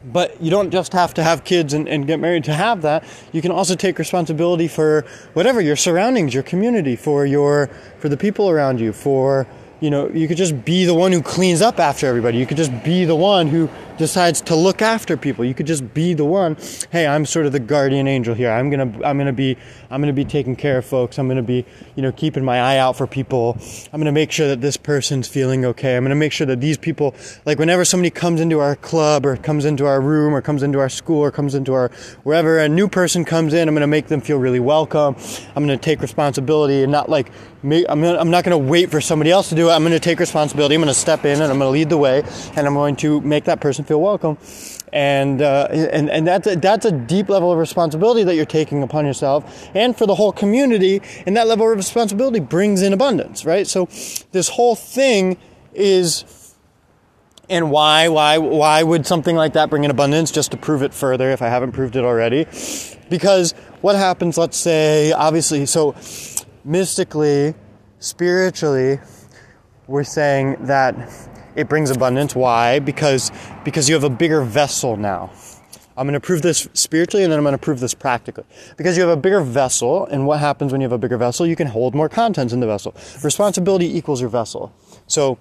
but 0.03 0.41
you 0.41 0.51
don't 0.51 0.71
just 0.71 0.95
have 0.95 1.13
to 1.15 1.23
have 1.23 1.45
kids 1.45 1.75
and, 1.75 1.87
and, 1.87 2.07
get 2.07 2.19
married 2.19 2.45
to 2.45 2.55
have 2.55 2.81
that. 2.83 3.05
You 3.33 3.43
can 3.43 3.51
also 3.51 3.75
take 3.75 3.99
responsibility 3.99 4.67
for 4.67 5.05
whatever 5.35 5.61
your 5.61 5.77
surroundings, 5.77 6.33
your 6.33 6.43
community, 6.43 6.97
for 6.97 7.27
your 7.27 7.69
for 7.99 8.09
the 8.09 8.17
people 8.17 8.49
around 8.49 8.81
you, 8.81 8.95
for 8.95 9.47
you 9.81 9.91
know, 9.91 10.09
you 10.09 10.29
could 10.29 10.37
just 10.37 10.65
be 10.65 10.85
the 10.85 10.95
one 10.95 11.11
who 11.13 11.23
cleans 11.23 11.63
up 11.63 11.79
after 11.79 12.07
everybody. 12.07 12.39
You 12.39 12.47
could 12.47 12.59
just 12.59 12.85
be 12.85 13.05
the 13.05 13.17
one 13.17 13.49
who 13.49 13.69
decides 14.01 14.41
to 14.41 14.57
look 14.57 14.81
after 14.81 15.15
people. 15.15 15.45
You 15.45 15.53
could 15.53 15.67
just 15.67 15.93
be 15.93 16.15
the 16.15 16.25
one. 16.25 16.57
Hey, 16.91 17.07
I'm 17.07 17.27
sort 17.27 17.45
of 17.45 17.53
the 17.53 17.61
guardian 17.61 18.09
angel 18.09 18.35
here. 18.35 18.51
I'm 18.51 18.71
gonna, 18.71 18.91
I'm 19.05 19.19
gonna 19.19 19.33
be, 19.33 19.59
I'm 19.91 20.01
gonna 20.01 20.15
be 20.15 20.25
taking 20.25 20.57
care 20.57 20.79
of 20.79 20.87
folks. 20.87 21.19
I'm 21.19 21.29
gonna 21.29 21.43
be, 21.43 21.67
you 21.97 22.03
know, 22.03 22.11
keeping 22.11 22.43
my 22.43 22.59
eye 22.59 22.79
out 22.79 22.97
for 22.97 23.07
people. 23.07 23.59
I'm 23.93 24.01
gonna 24.01 24.11
make 24.11 24.33
sure 24.33 24.49
that 24.49 24.63
this 24.63 24.79
person's 24.79 25.29
feeling 25.29 25.67
okay. 25.67 25.99
I'm 25.99 26.03
gonna 26.03 26.15
make 26.15 26.33
sure 26.33 26.47
that 26.47 26.63
these 26.63 26.79
people, 26.79 27.15
like 27.45 27.59
whenever 27.59 27.85
somebody 27.85 28.09
comes 28.09 28.41
into 28.41 28.59
our 28.59 28.75
club 28.75 29.27
or 29.27 29.37
comes 29.37 29.67
into 29.67 29.85
our 29.85 30.01
room 30.01 30.35
or 30.35 30.41
comes 30.41 30.63
into 30.63 30.79
our 30.79 30.89
school 30.89 31.21
or 31.21 31.31
comes 31.31 31.55
into 31.55 31.75
our 31.75 31.91
wherever 32.23 32.59
a 32.59 32.71
new 32.71 32.89
person 32.89 33.23
comes 33.25 33.53
in, 33.53 33.69
I'm 33.69 33.75
gonna 33.75 33.87
make 33.87 34.09
them 34.09 34.23
feel 34.23 34.39
really 34.39 34.61
welcome. 34.61 35.15
I'm 35.55 35.63
gonna 35.63 35.77
take 35.77 36.01
responsibility 36.01 36.83
and 36.83 36.91
not 36.91 37.11
like, 37.11 37.31
I'm, 37.63 37.69
gonna, 37.69 38.17
I'm 38.17 38.31
not 38.31 38.45
gonna 38.45 38.57
wait 38.57 38.91
for 38.91 39.03
somebody 39.03 39.31
else 39.31 39.51
to 39.51 39.55
do 39.55 39.69
it. 39.69 39.73
I'm 39.73 39.83
gonna 39.83 40.01
take 40.01 40.21
responsibility. 40.21 40.75
I'm 40.75 40.81
gonna 40.81 40.95
step 40.95 41.27
in 41.27 41.43
and 41.43 41.53
I'm 41.53 41.59
gonna 41.59 41.69
lead 41.69 41.91
the 41.91 41.99
way 41.99 42.23
and 42.57 42.67
I'm 42.67 42.73
going 42.73 42.97
to 42.97 43.21
make 43.21 43.45
that 43.45 43.61
person 43.61 43.85
feel 43.91 44.01
welcome. 44.01 44.39
And, 44.93 45.43
uh, 45.43 45.67
and, 45.71 46.09
and 46.11 46.25
that's, 46.25 46.47
a, 46.47 46.55
that's 46.55 46.87
a 46.87 46.93
deep 46.93 47.29
level 47.29 47.51
of 47.51 47.59
responsibility 47.59 48.23
that 48.23 48.37
you're 48.37 48.45
taking 48.45 48.85
upon 48.85 49.05
yourself 49.05 49.69
and 49.75 49.97
for 49.97 50.07
the 50.07 50.15
whole 50.15 50.31
community. 50.31 51.03
And 51.27 51.37
that 51.37 51.49
level 51.49 51.69
of 51.69 51.77
responsibility 51.77 52.39
brings 52.39 52.83
in 52.83 52.93
abundance, 52.93 53.45
right? 53.45 53.67
So 53.67 53.87
this 54.31 54.49
whole 54.49 54.77
thing 54.77 55.39
is, 55.75 56.55
and 57.49 57.73
why, 57.73 58.07
why, 58.09 58.39
why 58.39 58.85
would 58.85 59.07
something 59.07 59.35
like 59.35 59.55
that 59.55 59.71
bring 59.71 59.83
in 59.83 59.91
abundance? 59.91 60.31
Just 60.31 60.53
to 60.53 60.57
prove 60.57 60.85
it 60.85 60.95
further, 60.95 61.33
if 61.33 61.43
I 61.43 61.49
haven't 61.49 61.73
proved 61.73 61.97
it 61.97 62.05
already. 62.05 62.47
Because 63.09 63.53
what 63.81 63.97
happens, 63.97 64.39
let's 64.39 64.57
say, 64.57 65.11
obviously, 65.11 65.67
so 65.67 65.97
mystically, 66.65 67.55
spiritually, 67.99 69.01
we're 69.89 70.05
saying 70.05 70.67
that 70.67 70.95
it 71.57 71.69
brings 71.69 71.91
abundance. 71.91 72.35
Why? 72.35 72.79
Because 72.79 73.31
because 73.65 73.89
you 73.89 73.95
have 73.95 74.05
a 74.05 74.11
bigger 74.11 74.43
vessel 74.43 74.97
now. 74.97 75.31
I'm 75.97 76.07
going 76.07 76.15
to 76.15 76.21
prove 76.21 76.41
this 76.41 76.67
spiritually 76.73 77.25
and 77.25 77.31
then 77.31 77.39
I'm 77.39 77.45
going 77.45 77.53
to 77.53 77.59
prove 77.59 77.81
this 77.81 77.93
practically. 77.93 78.45
Because 78.79 78.97
you 78.97 79.03
have 79.03 79.11
a 79.11 79.21
bigger 79.21 79.43
vessel, 79.43 80.07
and 80.07 80.27
what 80.27 80.41
happens 80.41 80.73
when 80.73 80.81
you 80.81 80.87
have 80.87 80.93
a 80.93 80.99
bigger 80.99 81.19
vessel? 81.19 81.47
You 81.47 81.57
can 81.57 81.67
hold 81.67 81.95
more 81.95 82.09
contents 82.09 82.55
in 82.55 82.61
the 82.61 82.67
vessel. 82.67 82.95
Responsibility 83.23 83.99
equals 83.99 84.19
your 84.19 84.31
vessel. 84.31 84.73
So, 85.07 85.39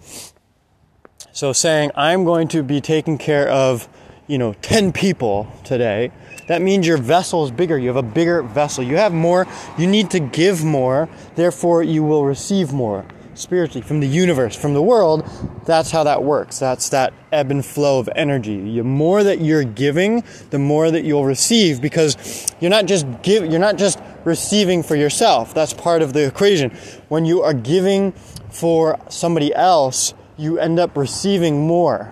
so 1.32 1.54
saying, 1.54 1.92
I'm 1.96 2.26
going 2.26 2.50
to 2.50 2.62
be 2.62 2.82
taking 2.82 3.18
care 3.18 3.48
of, 3.48 3.88
you 4.28 4.38
know, 4.38 4.52
10 4.62 4.92
people 4.92 5.48
today, 5.64 6.12
that 6.48 6.62
means 6.62 6.86
your 6.86 6.98
vessel 6.98 7.46
is 7.46 7.52
bigger. 7.52 7.78
You 7.78 7.88
have 7.88 7.96
a 7.96 8.04
bigger 8.04 8.42
vessel. 8.42 8.84
You 8.84 8.98
have 8.98 9.14
more. 9.14 9.48
You 9.78 9.88
need 9.88 10.10
to 10.12 10.20
give 10.20 10.66
more. 10.66 11.08
Therefore, 11.36 11.84
you 11.84 12.04
will 12.04 12.26
receive 12.26 12.74
more 12.74 13.06
spiritually 13.40 13.82
from 13.82 14.00
the 14.00 14.08
universe, 14.08 14.56
from 14.56 14.74
the 14.74 14.82
world, 14.82 15.28
that's 15.66 15.92
how 15.92 16.04
that 16.04 16.24
works. 16.24 16.60
That's 16.60 16.90
that 16.90 17.14
ebb 17.32 17.52
and 17.52 17.66
flow 17.66 18.00
of 18.00 18.10
energy. 18.16 18.76
The 18.78 18.84
more 18.84 19.24
that 19.24 19.42
you're 19.42 19.64
giving, 19.64 20.24
the 20.50 20.60
more 20.60 20.92
that 20.92 21.04
you'll 21.04 21.26
receive 21.26 21.82
because 21.82 22.48
you're 22.60 22.70
not 22.70 22.86
just 22.86 23.06
give 23.22 23.46
you're 23.46 23.60
not 23.60 23.78
just 23.78 24.00
receiving 24.26 24.84
for 24.84 24.96
yourself. 24.96 25.54
That's 25.54 25.74
part 25.74 26.02
of 26.02 26.14
the 26.14 26.26
equation. 26.26 26.72
When 27.08 27.26
you 27.26 27.42
are 27.42 27.54
giving 27.54 28.12
for 28.52 29.00
somebody 29.10 29.54
else, 29.54 30.14
you 30.38 30.60
end 30.60 30.80
up 30.80 30.98
receiving 30.98 31.66
more. 31.66 32.12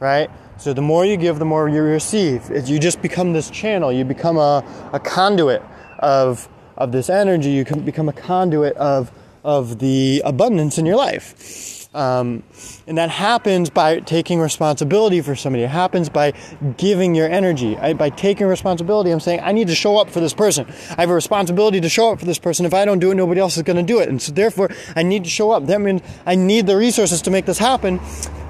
Right? 0.00 0.30
So 0.58 0.72
the 0.72 0.82
more 0.82 1.04
you 1.04 1.16
give, 1.16 1.38
the 1.38 1.44
more 1.44 1.68
you 1.68 1.82
receive. 1.82 2.50
You 2.68 2.78
just 2.78 3.00
become 3.00 3.32
this 3.32 3.48
channel. 3.48 3.92
You 3.92 4.04
become 4.04 4.36
a, 4.36 4.64
a 4.92 4.98
conduit 4.98 5.62
of 6.00 6.48
of 6.76 6.92
this 6.92 7.10
energy. 7.10 7.50
You 7.50 7.64
can 7.64 7.80
become 7.80 8.08
a 8.08 8.12
conduit 8.12 8.76
of 8.76 9.12
of 9.44 9.78
the 9.78 10.22
abundance 10.24 10.78
in 10.78 10.86
your 10.86 10.96
life. 10.96 11.78
Um, 11.94 12.42
and 12.86 12.98
that 12.98 13.08
happens 13.08 13.70
by 13.70 14.00
taking 14.00 14.40
responsibility 14.40 15.22
for 15.22 15.34
somebody. 15.34 15.64
It 15.64 15.70
happens 15.70 16.08
by 16.08 16.34
giving 16.76 17.14
your 17.14 17.28
energy. 17.28 17.78
I, 17.78 17.94
by 17.94 18.10
taking 18.10 18.46
responsibility, 18.46 19.10
I'm 19.10 19.20
saying, 19.20 19.40
I 19.40 19.52
need 19.52 19.68
to 19.68 19.74
show 19.74 19.96
up 19.96 20.10
for 20.10 20.20
this 20.20 20.34
person. 20.34 20.66
I 20.90 21.00
have 21.00 21.10
a 21.10 21.14
responsibility 21.14 21.80
to 21.80 21.88
show 21.88 22.12
up 22.12 22.20
for 22.20 22.26
this 22.26 22.38
person. 22.38 22.66
If 22.66 22.74
I 22.74 22.84
don't 22.84 22.98
do 22.98 23.10
it, 23.10 23.14
nobody 23.14 23.40
else 23.40 23.56
is 23.56 23.62
going 23.62 23.78
to 23.78 23.82
do 23.82 24.00
it. 24.00 24.08
And 24.10 24.20
so, 24.20 24.32
therefore, 24.32 24.68
I 24.94 25.02
need 25.02 25.24
to 25.24 25.30
show 25.30 25.50
up. 25.50 25.66
That 25.66 25.80
means 25.80 26.02
I 26.26 26.34
need 26.34 26.66
the 26.66 26.76
resources 26.76 27.22
to 27.22 27.30
make 27.30 27.46
this 27.46 27.58
happen. 27.58 28.00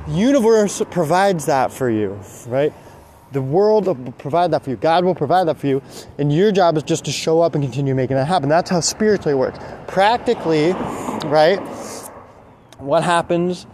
Universe 0.09 0.83
provides 0.90 1.47
that 1.47 1.73
for 1.73 1.88
you, 1.88 2.18
right? 2.47 2.73
The 3.32 3.42
world 3.42 3.87
will 3.87 4.12
provide 4.12 4.50
that 4.52 4.64
for 4.64 4.70
you. 4.70 4.76
God 4.76 5.04
will 5.04 5.14
provide 5.14 5.49
that 5.49 5.58
for 5.58 5.66
you. 5.66 5.82
And 6.18 6.32
your 6.32 6.50
job 6.50 6.76
is 6.76 6.82
just 6.82 7.04
to 7.04 7.12
show 7.12 7.40
up 7.40 7.54
and 7.54 7.62
continue 7.62 7.94
making 7.94 8.16
that 8.16 8.26
happen. 8.26 8.49
That's 8.49 8.70
how 8.70 8.80
spiritually 8.80 9.35
works. 9.35 9.58
Practically, 9.87 10.73
right? 11.25 11.58
What 12.78 13.04
happens 13.04 13.64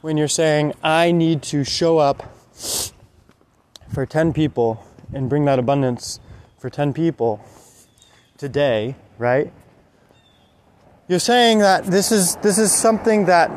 when 0.00 0.16
you're 0.16 0.28
saying, 0.28 0.72
I 0.82 1.12
need 1.12 1.42
to 1.44 1.64
show 1.64 1.98
up 1.98 2.22
for 3.92 4.04
10 4.04 4.32
people 4.32 4.84
and 5.12 5.28
bring 5.28 5.44
that 5.44 5.58
abundance 5.58 6.18
for 6.58 6.68
10 6.68 6.92
people 6.92 7.44
today, 8.36 8.96
right? 9.18 9.52
You're 11.06 11.18
saying 11.18 11.58
that 11.58 11.84
this 11.84 12.10
is 12.10 12.36
this 12.36 12.56
is 12.56 12.72
something 12.72 13.26
that 13.26 13.50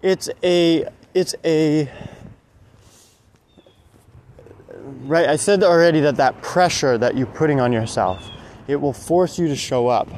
it's 0.00 0.30
a 0.42 0.86
it's 1.12 1.34
a 1.44 1.90
right 5.10 5.28
I 5.28 5.36
said 5.36 5.62
already 5.62 6.00
that 6.00 6.16
that 6.16 6.40
pressure 6.40 6.96
that 6.98 7.16
you're 7.16 7.26
putting 7.26 7.60
on 7.60 7.72
yourself 7.72 8.28
it 8.68 8.76
will 8.76 8.92
force 8.92 9.38
you 9.38 9.48
to 9.48 9.56
show 9.56 9.88
up 9.88 10.08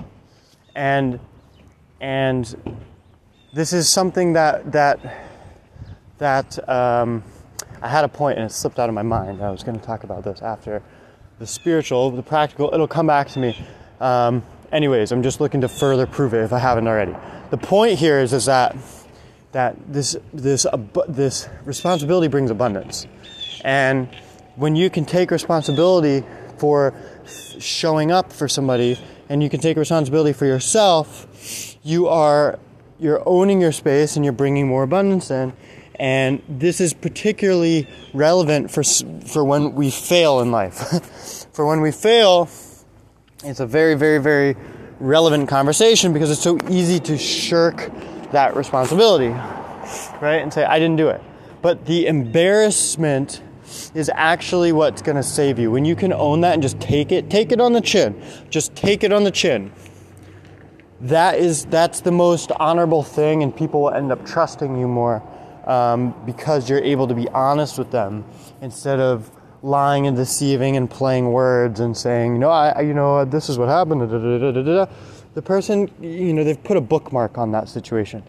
and 0.74 1.18
and 2.00 2.82
this 3.54 3.72
is 3.72 3.88
something 3.88 4.32
that 4.34 4.72
that 4.72 4.98
that 6.18 6.68
um, 6.68 7.22
I 7.80 7.88
had 7.88 8.04
a 8.04 8.08
point 8.08 8.38
and 8.38 8.46
it 8.46 8.52
slipped 8.52 8.78
out 8.78 8.88
of 8.88 8.94
my 8.94 9.02
mind. 9.02 9.42
I 9.42 9.50
was 9.50 9.62
going 9.62 9.78
to 9.78 9.84
talk 9.84 10.04
about 10.04 10.24
this 10.24 10.40
after 10.40 10.82
the 11.38 11.46
spiritual, 11.46 12.10
the 12.10 12.22
practical. 12.22 12.70
It'll 12.72 12.86
come 12.86 13.06
back 13.06 13.28
to 13.30 13.38
me. 13.38 13.66
Um, 14.00 14.44
anyways, 14.70 15.10
I'm 15.12 15.22
just 15.22 15.40
looking 15.40 15.60
to 15.62 15.68
further 15.68 16.06
prove 16.06 16.32
it 16.34 16.44
if 16.44 16.52
I 16.52 16.58
haven't 16.58 16.86
already. 16.86 17.14
The 17.50 17.56
point 17.58 17.98
here 17.98 18.20
is 18.20 18.32
is 18.32 18.46
that 18.46 18.76
that 19.52 19.76
this 19.92 20.16
this 20.32 20.66
this 21.08 21.48
responsibility 21.64 22.28
brings 22.28 22.50
abundance, 22.50 23.06
and 23.64 24.08
when 24.56 24.76
you 24.76 24.90
can 24.90 25.04
take 25.04 25.30
responsibility 25.30 26.24
for 26.58 26.94
showing 27.58 28.12
up 28.12 28.32
for 28.32 28.48
somebody, 28.48 28.98
and 29.28 29.42
you 29.42 29.48
can 29.48 29.60
take 29.60 29.76
responsibility 29.76 30.32
for 30.32 30.46
yourself, 30.46 31.76
you 31.82 32.08
are 32.08 32.58
you're 32.98 33.22
owning 33.26 33.60
your 33.60 33.72
space 33.72 34.14
and 34.14 34.24
you're 34.24 34.32
bringing 34.32 34.68
more 34.68 34.84
abundance 34.84 35.28
in 35.28 35.52
and 36.02 36.42
this 36.48 36.80
is 36.80 36.94
particularly 36.94 37.86
relevant 38.12 38.72
for, 38.72 38.82
for 38.82 39.44
when 39.44 39.74
we 39.74 39.88
fail 39.88 40.40
in 40.40 40.50
life. 40.50 40.74
for 41.52 41.64
when 41.66 41.80
we 41.80 41.92
fail, 41.92 42.48
it's 43.44 43.60
a 43.60 43.66
very, 43.66 43.94
very, 43.94 44.18
very 44.18 44.56
relevant 44.98 45.48
conversation 45.48 46.12
because 46.12 46.30
it's 46.30 46.42
so 46.42 46.58
easy 46.68 46.98
to 46.98 47.18
shirk 47.18 47.90
that 48.32 48.56
responsibility, 48.56 49.28
right? 49.28 50.40
And 50.42 50.52
say, 50.52 50.64
I 50.64 50.80
didn't 50.80 50.96
do 50.96 51.08
it. 51.08 51.20
But 51.60 51.86
the 51.86 52.06
embarrassment 52.06 53.40
is 53.94 54.10
actually 54.14 54.72
what's 54.72 55.02
going 55.02 55.16
to 55.16 55.22
save 55.22 55.58
you. 55.58 55.70
When 55.70 55.84
you 55.84 55.96
can 55.96 56.12
own 56.12 56.40
that 56.42 56.54
and 56.54 56.62
just 56.62 56.80
take 56.80 57.12
it, 57.12 57.30
take 57.30 57.52
it 57.52 57.60
on 57.60 57.72
the 57.72 57.80
chin. 57.80 58.22
Just 58.50 58.74
take 58.74 59.04
it 59.04 59.12
on 59.12 59.24
the 59.24 59.30
chin. 59.30 59.72
That 61.00 61.38
is 61.38 61.64
that's 61.66 62.00
the 62.00 62.12
most 62.12 62.52
honorable 62.60 63.02
thing 63.02 63.42
and 63.42 63.54
people 63.54 63.82
will 63.82 63.90
end 63.90 64.12
up 64.12 64.24
trusting 64.24 64.78
you 64.78 64.86
more 64.86 65.22
um, 65.66 66.14
because 66.24 66.70
you're 66.70 66.82
able 66.82 67.08
to 67.08 67.14
be 67.14 67.28
honest 67.28 67.78
with 67.78 67.90
them 67.90 68.24
instead 68.60 69.00
of 69.00 69.30
lying 69.62 70.06
and 70.06 70.16
deceiving 70.16 70.76
and 70.76 70.90
playing 70.90 71.30
words 71.30 71.80
and 71.80 71.96
saying, 71.96 72.32
you 72.32 72.38
know, 72.38 72.50
I, 72.50 72.80
you 72.80 72.94
know, 72.94 73.24
this 73.24 73.48
is 73.48 73.58
what 73.58 73.68
happened. 73.68 74.02
The 74.02 75.42
person, 75.42 75.90
you 76.00 76.32
know, 76.32 76.44
they've 76.44 76.62
put 76.62 76.76
a 76.76 76.80
bookmark 76.80 77.38
on 77.38 77.52
that 77.52 77.68
situation. 77.68 78.22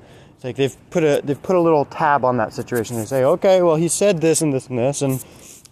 It's 0.44 0.46
like 0.46 0.56
they've 0.58 0.90
put 0.90 1.06
a 1.06 1.22
they've 1.24 1.42
put 1.42 1.56
a 1.56 1.62
little 1.62 1.86
tab 1.86 2.26
on 2.26 2.36
that 2.36 2.52
situation. 2.54 2.98
They 2.98 3.06
say, 3.06 3.24
okay, 3.24 3.62
well, 3.62 3.78
he 3.78 3.88
said 3.88 4.20
this 4.20 4.42
and 4.42 4.52
this 4.52 4.68
and 4.68 4.78
this, 4.78 5.02
and 5.02 5.24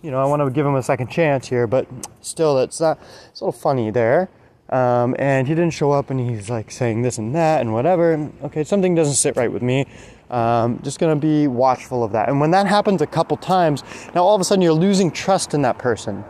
you 0.02 0.12
know, 0.12 0.22
I 0.22 0.26
want 0.26 0.42
to 0.42 0.50
give 0.50 0.66
him 0.66 0.76
a 0.76 0.82
second 0.82 1.10
chance 1.10 1.50
here, 1.50 1.68
but 1.68 1.86
still, 2.22 2.58
it's 2.58 2.80
not. 2.80 2.98
It's 3.30 3.42
a 3.42 3.44
little 3.44 3.60
funny 3.60 3.92
there. 3.92 4.30
Um, 4.70 5.14
and 5.20 5.46
he 5.46 5.56
didn't 5.56 5.74
show 5.74 5.92
up, 5.92 6.10
and 6.10 6.22
he's 6.22 6.50
like 6.50 6.72
saying 6.72 7.02
this 7.02 7.18
and 7.18 7.36
that 7.36 7.60
and 7.60 7.74
whatever. 7.74 8.32
Okay, 8.44 8.64
something 8.64 8.96
doesn't 8.96 9.16
sit 9.16 9.36
right 9.36 9.52
with 9.52 9.62
me. 9.62 9.88
Um, 10.30 10.80
just 10.82 11.00
to 11.00 11.14
be 11.18 11.48
watchful 11.48 12.02
of 12.06 12.14
that. 12.14 12.30
And 12.30 12.40
when 12.40 12.52
that 12.52 12.66
happens 12.66 13.02
a 13.02 13.08
couple 13.08 13.36
times, 13.36 13.84
now 14.16 14.24
all 14.24 14.36
of 14.36 14.40
a 14.40 14.46
sudden 14.46 14.62
you're 14.62 14.72
losing 14.72 15.12
trust 15.12 15.54
in 15.54 15.64
that 15.64 15.80
person. 15.80 16.24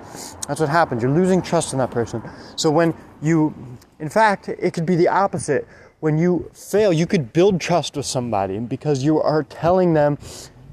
That's 0.47 0.59
what 0.59 0.69
happens. 0.69 1.03
You're 1.03 1.11
losing 1.11 1.43
trust 1.43 1.73
in 1.73 1.77
that 1.77 1.91
person. 1.91 2.23
So 2.55 2.71
when 2.71 2.95
you, 3.21 3.53
in 3.99 4.09
fact, 4.09 4.49
it 4.49 4.73
could 4.73 4.87
be 4.87 4.95
the 4.95 5.09
opposite. 5.09 5.67
When 6.01 6.17
you 6.17 6.51
fail, 6.53 6.91
you 6.91 7.07
could 7.07 7.31
build 7.31 7.61
trust 7.61 7.95
with 7.95 8.05
somebody 8.05 8.59
because 8.59 9.03
you 9.03 9.21
are 9.21 9.43
telling 9.43 9.93
them, 9.93 10.17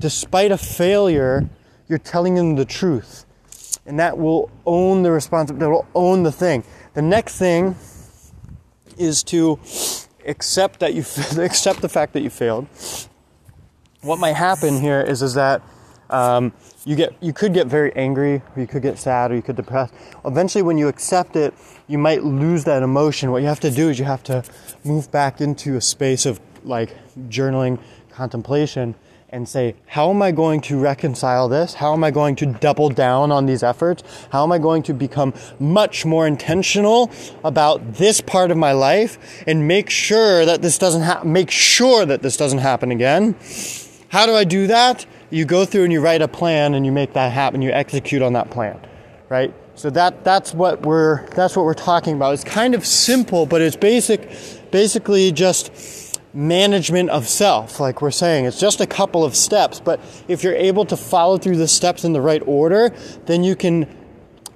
despite 0.01 0.51
a 0.51 0.59
failure, 0.59 1.49
you're 1.87 1.99
telling 1.99 2.35
them 2.35 2.57
the 2.57 2.65
truth. 2.65 3.25
And 3.87 4.01
that 4.01 4.19
will 4.19 4.51
own 4.67 5.05
the 5.05 5.13
responsibility, 5.13 5.65
that 5.65 5.71
will 5.71 5.87
own 5.95 6.25
the 6.25 6.33
thing. 6.33 6.65
The 6.95 7.03
next 7.03 7.39
thing 7.39 7.77
is 8.97 9.23
to 9.25 9.61
accept 10.27 10.81
that 10.81 10.95
you 10.95 11.01
accept 11.39 11.81
the 11.81 11.89
fact 11.89 12.15
that 12.15 12.23
you 12.23 12.31
failed 12.31 12.67
what 14.03 14.19
might 14.19 14.35
happen 14.35 14.81
here 14.81 15.01
is 15.01 15.23
is 15.23 15.35
that 15.35 15.63
um, 16.11 16.53
you 16.85 16.97
get 16.97 17.15
you 17.21 17.33
could 17.33 17.53
get 17.53 17.67
very 17.67 17.95
angry, 17.95 18.43
or 18.55 18.61
you 18.61 18.67
could 18.67 18.83
get 18.83 18.99
sad, 18.99 19.31
or 19.31 19.35
you 19.37 19.43
could 19.43 19.57
depress. 19.57 19.91
Eventually, 20.25 20.63
when 20.63 20.79
you 20.79 20.89
accept 20.89 21.37
it, 21.37 21.55
you 21.87 21.99
might 21.99 22.25
lose 22.25 22.65
that 22.65 22.83
emotion. 22.83 23.31
What 23.31 23.43
you 23.43 23.49
have 23.49 23.61
to 23.61 23.71
do 23.71 23.89
is 23.89 23.99
you 23.99 24.05
have 24.05 24.23
to 24.25 24.43
move 24.85 25.11
back 25.11 25.41
into 25.41 25.77
a 25.77 25.81
space 25.81 26.27
of 26.27 26.41
like 26.65 26.97
journaling, 27.29 27.79
contemplation, 28.11 28.95
and 29.31 29.47
say, 29.47 29.75
how 29.87 30.11
am 30.11 30.23
I 30.23 30.33
going 30.33 30.61
to 30.63 30.79
reconcile 30.79 31.49
this? 31.49 31.75
How 31.75 31.93
am 31.93 32.03
I 32.03 32.11
going 32.11 32.35
to 32.37 32.47
double 32.47 32.89
down 32.89 33.31
on 33.31 33.45
these 33.45 33.63
efforts? 33.63 34.03
How 34.31 34.43
am 34.43 34.53
I 34.53 34.59
going 34.59 34.83
to 34.85 34.95
become 34.95 35.35
much 35.61 36.07
more 36.07 36.27
intentional 36.27 37.11
about 37.45 37.95
this 37.95 38.21
part 38.23 38.51
of 38.51 38.57
my 38.57 38.73
life 38.73 39.45
and 39.47 39.69
make 39.69 39.91
sure 39.91 40.47
that 40.47 40.63
this 40.63 40.79
doesn't 40.79 41.03
happen? 41.03 41.33
Make 41.33 41.51
sure 41.51 42.07
that 42.07 42.23
this 42.23 42.37
doesn't 42.37 42.61
happen 42.61 42.91
again 42.91 43.37
how 44.09 44.27
do 44.27 44.35
I 44.35 44.45
do 44.45 44.67
that? 44.69 45.07
You 45.31 45.45
go 45.45 45.65
through 45.65 45.85
and 45.85 45.93
you 45.93 46.01
write 46.01 46.23
a 46.23 46.29
plan 46.29 46.75
and 46.75 46.87
you 46.87 46.93
make 46.93 47.13
that 47.13 47.33
happen. 47.33 47.61
You 47.63 47.71
execute 47.71 48.23
on 48.23 48.33
that 48.33 48.51
plan, 48.51 48.81
right? 49.29 49.55
So 49.75 49.91
that 49.91 50.25
that's 50.25 50.53
what 50.53 50.83
we're 50.83 51.29
that's 51.31 51.55
what 51.55 51.65
we're 51.65 51.75
talking 51.75 52.17
about. 52.17 52.35
It's 52.35 52.45
kind 52.45 52.75
of 52.75 52.85
simple, 52.85 53.47
but 53.47 53.61
it's 53.61 53.77
basic, 53.77 54.31
basically 54.71 55.31
just 55.31 56.19
management 56.35 57.11
of 57.11 57.29
self. 57.29 57.79
Like 57.79 58.03
we're 58.03 58.11
saying, 58.11 58.47
it's 58.47 58.59
just 58.59 58.81
a 58.81 58.87
couple 58.87 59.25
of 59.25 59.37
steps. 59.37 59.81
But 59.81 60.01
if 60.27 60.43
you're 60.43 60.55
able 60.55 60.85
to 60.87 60.97
follow 60.97 61.39
through 61.39 61.57
the 61.57 61.69
steps 61.69 62.05
in 62.05 62.13
the 62.13 62.21
right 62.21 62.43
order, 62.45 62.95
then 63.27 63.45
you 63.45 63.55
can 63.55 63.87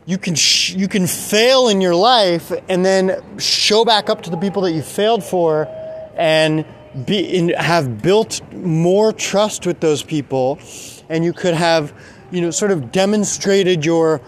you 0.06 0.18
can 0.18 0.34
sh- 0.34 0.74
you 0.74 0.88
can 0.88 1.06
fail 1.06 1.68
in 1.68 1.80
your 1.80 1.94
life 1.94 2.52
and 2.68 2.84
then 2.84 3.22
show 3.38 3.84
back 3.84 4.10
up 4.10 4.22
to 4.22 4.30
the 4.30 4.36
people 4.36 4.62
that 4.62 4.72
you 4.72 4.82
failed 4.82 5.22
for 5.22 5.68
and 6.16 6.64
be 7.06 7.18
in, 7.18 7.48
have 7.50 8.02
built 8.02 8.40
more 8.52 9.12
trust 9.12 9.66
with 9.66 9.80
those 9.80 10.02
people 10.02 10.58
and 11.08 11.24
you 11.24 11.32
could 11.32 11.54
have 11.54 11.92
you 12.30 12.40
know 12.40 12.50
sort 12.50 12.70
of 12.70 12.92
demonstrated 12.92 13.84
your 13.84 14.20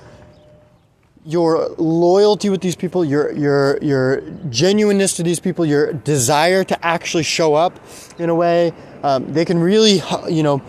your 1.27 1.68
loyalty 1.79 2.50
with 2.50 2.61
these 2.61 2.77
people 2.77 3.05
your 3.05 3.33
your 3.33 3.79
your 3.83 4.20
genuineness 4.48 5.14
to 5.14 5.22
these 5.22 5.40
people 5.40 5.64
your 5.64 5.92
desire 5.92 6.64
to 6.64 6.85
actually 6.85 7.22
show 7.22 7.55
up 7.55 7.79
in 8.18 8.29
a 8.29 8.35
way 8.35 8.72
um, 9.03 9.31
they 9.33 9.44
can 9.44 9.59
really 9.59 10.03
you 10.29 10.42
know 10.42 10.62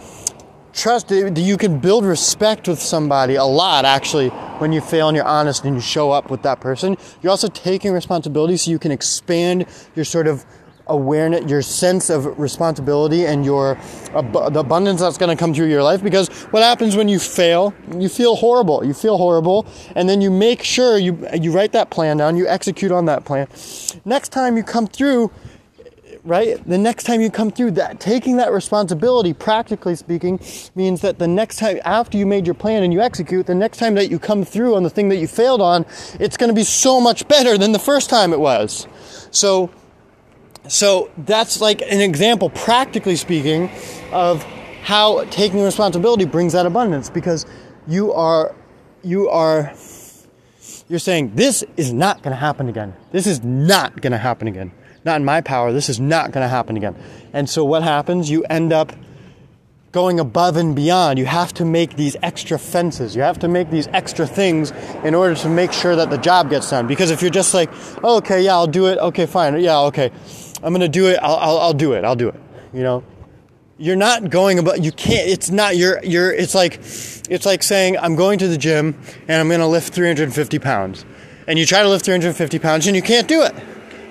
trust 0.74 1.10
you 1.10 1.58
can 1.58 1.80
build 1.80 2.04
respect 2.04 2.68
with 2.68 2.82
somebody 2.82 3.36
a 3.36 3.44
lot 3.44 3.86
actually 3.86 4.30
when 4.60 4.72
you 4.72 4.82
fail 4.82 5.08
and 5.08 5.16
you're 5.16 5.26
honest 5.26 5.64
and 5.64 5.76
you 5.76 5.82
show 5.82 6.12
up 6.12 6.30
with 6.30 6.42
that 6.44 6.60
person. 6.60 6.98
You're 7.22 7.32
also 7.32 7.48
taking 7.48 7.92
responsibility 7.94 8.58
so 8.58 8.72
you 8.72 8.80
can 8.80 8.92
expand 8.92 9.66
your 9.96 10.06
sort 10.06 10.28
of 10.28 10.46
awareness, 10.88 11.50
your 11.50 11.62
sense 11.62 12.10
of 12.10 12.38
responsibility, 12.40 13.26
and 13.26 13.46
your 13.46 13.78
ab- 14.14 14.54
the 14.54 14.60
abundance 14.60 15.02
that's 15.02 15.18
going 15.18 15.36
to 15.36 15.40
come 15.40 15.54
through 15.54 15.68
your 15.68 15.84
life. 15.84 16.04
Because 16.04 16.30
what 16.52 16.64
happens 16.64 16.96
when 16.96 17.08
you 17.10 17.20
fail? 17.20 17.74
You 17.98 18.10
feel 18.10 18.36
horrible. 18.36 18.86
You 18.86 18.94
feel 18.94 19.18
horrible, 19.18 19.66
and 19.96 20.08
then 20.08 20.22
you 20.22 20.32
make 20.32 20.64
sure 20.64 20.98
you 20.98 21.28
you 21.34 21.52
write 21.52 21.72
that 21.74 21.90
plan 21.90 22.18
down. 22.18 22.38
You 22.38 22.48
execute 22.48 22.92
on 22.92 23.06
that 23.06 23.26
plan. 23.26 23.48
Next 24.06 24.30
time 24.30 24.58
you 24.58 24.64
come 24.64 24.88
through. 24.88 25.32
Right? 26.24 26.58
The 26.68 26.80
next 26.80 27.04
time 27.04 27.22
you 27.22 27.30
come 27.30 27.52
through 27.52 27.72
that, 27.72 28.00
taking 28.00 28.38
that 28.38 28.52
responsibility, 28.52 29.32
practically 29.32 29.96
speaking, 29.96 30.40
means 30.74 31.02
that 31.02 31.20
the 31.20 31.28
next 31.28 31.58
time 31.58 31.78
after 31.86 32.18
you 32.18 32.26
made 32.26 32.48
your 32.48 32.56
plan 32.56 32.82
and 32.82 32.92
you 32.92 33.00
execute, 33.00 33.46
the 33.46 33.54
next 33.54 33.78
time 33.78 33.94
that 33.94 34.10
you 34.10 34.18
come 34.18 34.44
through 34.44 34.74
on 34.74 34.82
the 34.82 34.90
thing 34.90 35.10
that 35.10 35.18
you 35.18 35.28
failed 35.28 35.62
on, 35.62 35.86
it's 36.20 36.36
going 36.36 36.48
to 36.48 36.56
be 36.56 36.64
so 36.64 37.00
much 37.00 37.28
better 37.28 37.60
than 37.60 37.74
the 37.74 37.80
first 37.80 38.10
time 38.10 38.34
it 38.34 38.40
was. 38.40 38.88
So 39.30 39.70
so 40.68 41.12
that's 41.18 41.62
like 41.62 41.82
an 41.82 42.02
example, 42.02 42.50
practically 42.50 43.16
speaking, 43.16 43.70
of 44.12 44.44
how 44.84 45.24
taking 45.26 45.64
responsibility 45.64 46.26
brings 46.26 46.54
that 46.54 46.66
abundance 46.66 47.10
because 47.10 47.46
you 47.88 48.14
are 48.14 48.54
you 49.04 49.30
are 49.30 49.74
you're 50.88 51.00
saying 51.00 51.32
this 51.36 51.64
is 51.78 51.92
not 51.92 52.22
going 52.22 52.32
to 52.32 52.40
happen 52.40 52.70
again. 52.70 52.96
This 53.12 53.26
is 53.26 53.44
not 53.44 54.02
going 54.02 54.12
to 54.12 54.18
happen 54.18 54.48
again. 54.48 54.72
Not 55.04 55.18
in 55.18 55.26
my 55.26 55.42
power. 55.42 55.72
This 55.72 55.90
is 55.90 56.00
not 56.00 56.32
going 56.32 56.44
to 56.44 56.48
happen 56.48 56.78
again. 56.78 56.96
And 57.34 57.50
so 57.50 57.64
what 57.66 57.84
happens? 57.84 58.30
You 58.30 58.44
end 58.44 58.74
up 58.74 58.92
going 59.92 60.20
above 60.20 60.58
and 60.58 60.76
beyond. 60.76 61.18
You 61.18 61.26
have 61.26 61.54
to 61.54 61.66
make 61.66 61.96
these 61.96 62.18
extra 62.22 62.60
fences. 62.60 63.16
You 63.16 63.22
have 63.22 63.40
to 63.40 63.48
make 63.48 63.70
these 63.70 63.88
extra 63.88 64.28
things 64.28 64.72
in 65.04 65.16
order 65.16 65.36
to 65.36 65.50
make 65.50 65.72
sure 65.72 65.96
that 65.96 66.10
the 66.10 66.18
job 66.18 66.50
gets 66.50 66.70
done. 66.70 66.86
Because 66.86 67.12
if 67.12 67.22
you're 67.22 67.32
just 67.32 67.54
like, 67.54 67.70
oh, 68.04 68.18
okay, 68.18 68.44
yeah, 68.44 68.54
I'll 68.54 68.68
do 68.68 68.88
it. 68.88 68.98
Okay, 68.98 69.26
fine. 69.26 69.60
Yeah, 69.60 69.80
okay. 69.82 70.12
I'm 70.66 70.74
gonna 70.74 70.90
do 70.90 71.08
it. 71.08 71.20
I'll, 71.22 71.36
I'll, 71.36 71.58
I'll 71.60 71.74
do 71.74 71.94
it. 71.94 72.04
I'll 72.04 72.16
do 72.16 72.28
it. 72.28 72.40
You 72.74 72.84
know, 72.84 73.04
you're 73.78 73.96
not 73.96 74.30
going 74.30 74.58
about 74.58 74.82
you 74.82 74.92
can't 74.92 75.28
it's 75.28 75.52
not 75.52 75.76
you're 75.76 76.04
you're 76.04 76.32
it's 76.32 76.56
like 76.56 76.76
it's 77.30 77.46
like 77.46 77.62
saying 77.62 77.98
i'm 77.98 78.16
going 78.16 78.40
to 78.40 78.48
the 78.48 78.58
gym 78.58 78.98
and 79.28 79.42
i'm 79.42 79.48
going 79.50 79.60
to 79.60 79.68
lift 79.68 79.94
350 79.94 80.60
pounds 80.60 81.06
and 81.48 81.60
you 81.60 81.66
try 81.66 81.84
to 81.84 81.90
lift 81.90 82.06
350 82.06 82.58
pounds 82.60 82.88
and 82.88 82.96
you 82.96 83.02
can't 83.02 83.28
do 83.28 83.42
it 83.44 83.54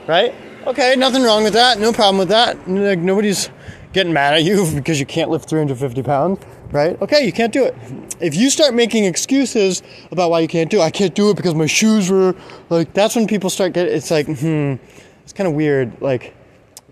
right 0.07 0.35
okay 0.67 0.95
nothing 0.97 1.23
wrong 1.23 1.45
with 1.45 1.55
that 1.55 1.79
no 1.79 1.93
problem 1.93 2.19
with 2.19 2.29
that 2.29 2.69
like, 2.69 2.99
nobody's 2.99 3.49
getting 3.95 4.13
mad 4.13 4.35
at 4.35 4.43
you 4.43 4.71
because 4.75 5.01
you 5.01 5.07
can't 5.07 5.31
lift 5.31 5.49
350 5.49 6.03
pounds 6.03 6.45
right 6.71 7.01
okay 7.01 7.25
you 7.25 7.33
can't 7.33 7.53
do 7.53 7.65
it 7.65 7.75
if 8.21 8.35
you 8.35 8.51
start 8.51 8.75
making 8.75 9.07
excuses 9.07 9.83
about 10.11 10.31
why 10.31 10.41
you 10.41 10.49
can't 10.49 10.71
do 10.71 10.81
it 10.81 10.83
i 10.83 10.91
can't 10.91 11.15
do 11.15 11.31
it 11.31 11.37
because 11.37 11.55
my 11.55 11.67
shoes 11.67 12.11
were 12.11 12.35
like 12.69 12.93
that's 12.93 13.17
when 13.17 13.27
people 13.27 13.49
start 13.49 13.73
getting 13.73 13.95
it's 13.95 14.11
like 14.11 14.27
hmm 14.27 14.75
it's 15.23 15.33
kind 15.33 15.49
of 15.49 15.55
weird 15.55 15.99
like 16.03 16.35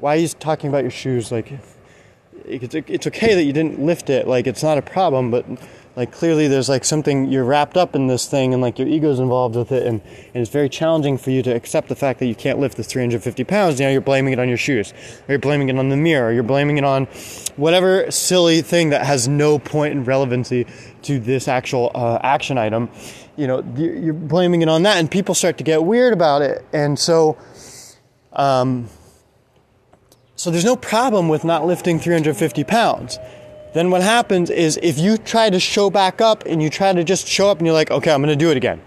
why 0.03 0.17
are 0.17 0.19
you 0.19 0.27
talking 0.27 0.69
about 0.69 0.83
your 0.83 0.91
shoes 0.91 1.31
like 1.31 1.53
it's, 2.45 3.07
okay 3.07 3.35
that 3.35 3.45
you 3.45 3.53
didn't 3.53 3.79
lift 3.79 4.11
it 4.11 4.27
like 4.27 4.49
it's 4.49 4.63
not 4.63 4.77
a 4.77 4.83
problem 4.83 5.31
but 5.31 5.47
like 5.95 6.11
clearly 6.11 6.49
there's 6.49 6.69
like 6.69 6.85
something 6.85 7.31
you're 7.31 7.45
wrapped 7.45 7.77
up 7.77 7.95
in 7.95 8.09
this 8.09 8.27
thing 8.27 8.53
and 8.53 8.61
like 8.61 8.81
your 8.81 8.89
ego's 8.89 9.21
involved 9.21 9.55
with 9.55 9.71
it 9.71 9.87
and, 9.87 10.01
and 10.03 10.43
it's 10.43 10.51
very 10.51 10.69
challenging 10.69 11.17
for 11.17 11.31
you 11.31 11.41
to 11.41 11.55
accept 11.55 11.89
the 11.89 11.95
fact 11.95 12.19
that 12.19 12.27
you 12.27 12.35
can't 12.35 12.59
lift 12.59 12.77
this 12.77 12.89
350 12.89 13.45
pounds 13.45 13.79
now 13.79 13.89
you're 13.89 14.01
blaming 14.01 14.33
it 14.33 14.41
on 14.41 14.49
your 14.49 14.57
shoes 14.57 14.93
or 14.93 15.35
you're 15.35 15.39
blaming 15.39 15.69
it 15.69 15.79
on 15.79 15.89
the 15.89 15.97
mirror 15.97 16.31
or 16.31 16.33
you're 16.33 16.43
blaming 16.43 16.79
it 16.79 16.85
on 16.85 17.05
whatever 17.55 18.11
silly 18.11 18.61
thing 18.61 18.91
that 18.91 19.07
has 19.07 19.29
no 19.29 19.57
point 19.57 19.93
in 19.93 20.03
relevancy 20.03 20.67
to 21.03 21.21
this 21.21 21.47
actual 21.47 21.93
uh, 21.95 22.19
action 22.25 22.59
item 22.59 22.91
you 23.37 23.47
know 23.47 23.63
you're 23.77 24.13
blaming 24.13 24.63
it 24.63 24.69
on 24.69 24.83
that 24.83 24.97
and 24.97 25.13
people 25.13 25.33
start 25.33 25.59
to 25.59 25.65
get 25.65 25.85
weird 25.85 26.13
about 26.13 26.43
it 26.43 26.65
and 26.73 26.99
so 26.99 27.39
um, 28.33 28.89
so 30.43 30.51
there's 30.51 30.65
no 30.65 30.75
problem 30.75 31.29
with 31.29 31.45
not 31.45 31.65
lifting 31.67 32.01
350 32.01 32.65
pounds. 32.65 33.17
Then 33.75 33.93
what 33.93 34.03
happens 34.03 34.51
is 34.51 34.77
if 34.83 34.99
you 34.99 35.17
try 35.17 35.49
to 35.49 35.61
show 35.61 35.89
back 35.89 36.21
up 36.21 36.43
and 36.47 36.61
you 36.61 36.69
try 36.69 36.93
to 36.93 37.05
just 37.05 37.29
show 37.29 37.49
up 37.49 37.59
and 37.59 37.67
you're 37.69 37.77
like, 37.77 37.93
okay, 37.93 38.11
I'm 38.11 38.21
to 38.31 38.35
do 38.45 38.51
it 38.51 38.57
again. 38.57 38.83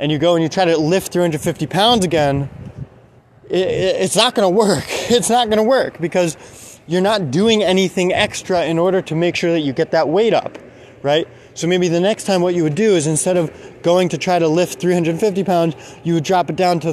And 0.00 0.10
you 0.10 0.18
go 0.18 0.34
and 0.34 0.42
you 0.42 0.48
try 0.48 0.64
to 0.64 0.76
lift 0.76 1.12
350 1.12 1.68
pounds 1.68 2.04
again, 2.04 2.50
it, 3.48 3.68
it's 4.02 4.16
not 4.16 4.34
to 4.50 4.52
work. 4.52 4.84
It's 5.08 5.30
not 5.30 5.48
to 5.58 5.62
work 5.62 6.00
because 6.00 6.80
you're 6.88 7.00
not 7.00 7.30
doing 7.30 7.62
anything 7.62 8.12
extra 8.12 8.64
in 8.64 8.76
order 8.76 9.00
to 9.02 9.14
make 9.14 9.36
sure 9.36 9.52
that 9.52 9.60
you 9.60 9.72
get 9.72 9.92
that 9.92 10.08
weight 10.08 10.34
up, 10.34 10.58
right? 11.02 11.28
So 11.54 11.68
maybe 11.68 11.86
the 11.86 12.00
next 12.00 12.24
time 12.24 12.42
what 12.42 12.56
you 12.56 12.64
would 12.64 12.74
do 12.74 12.96
is 12.96 13.06
instead 13.06 13.36
of 13.36 13.52
going 13.82 14.08
to 14.08 14.18
try 14.18 14.40
to 14.40 14.48
lift 14.48 14.80
350 14.80 15.44
pounds, 15.44 15.76
you 16.02 16.14
would 16.14 16.24
drop 16.24 16.50
it 16.50 16.56
down 16.56 16.80
to 16.80 16.92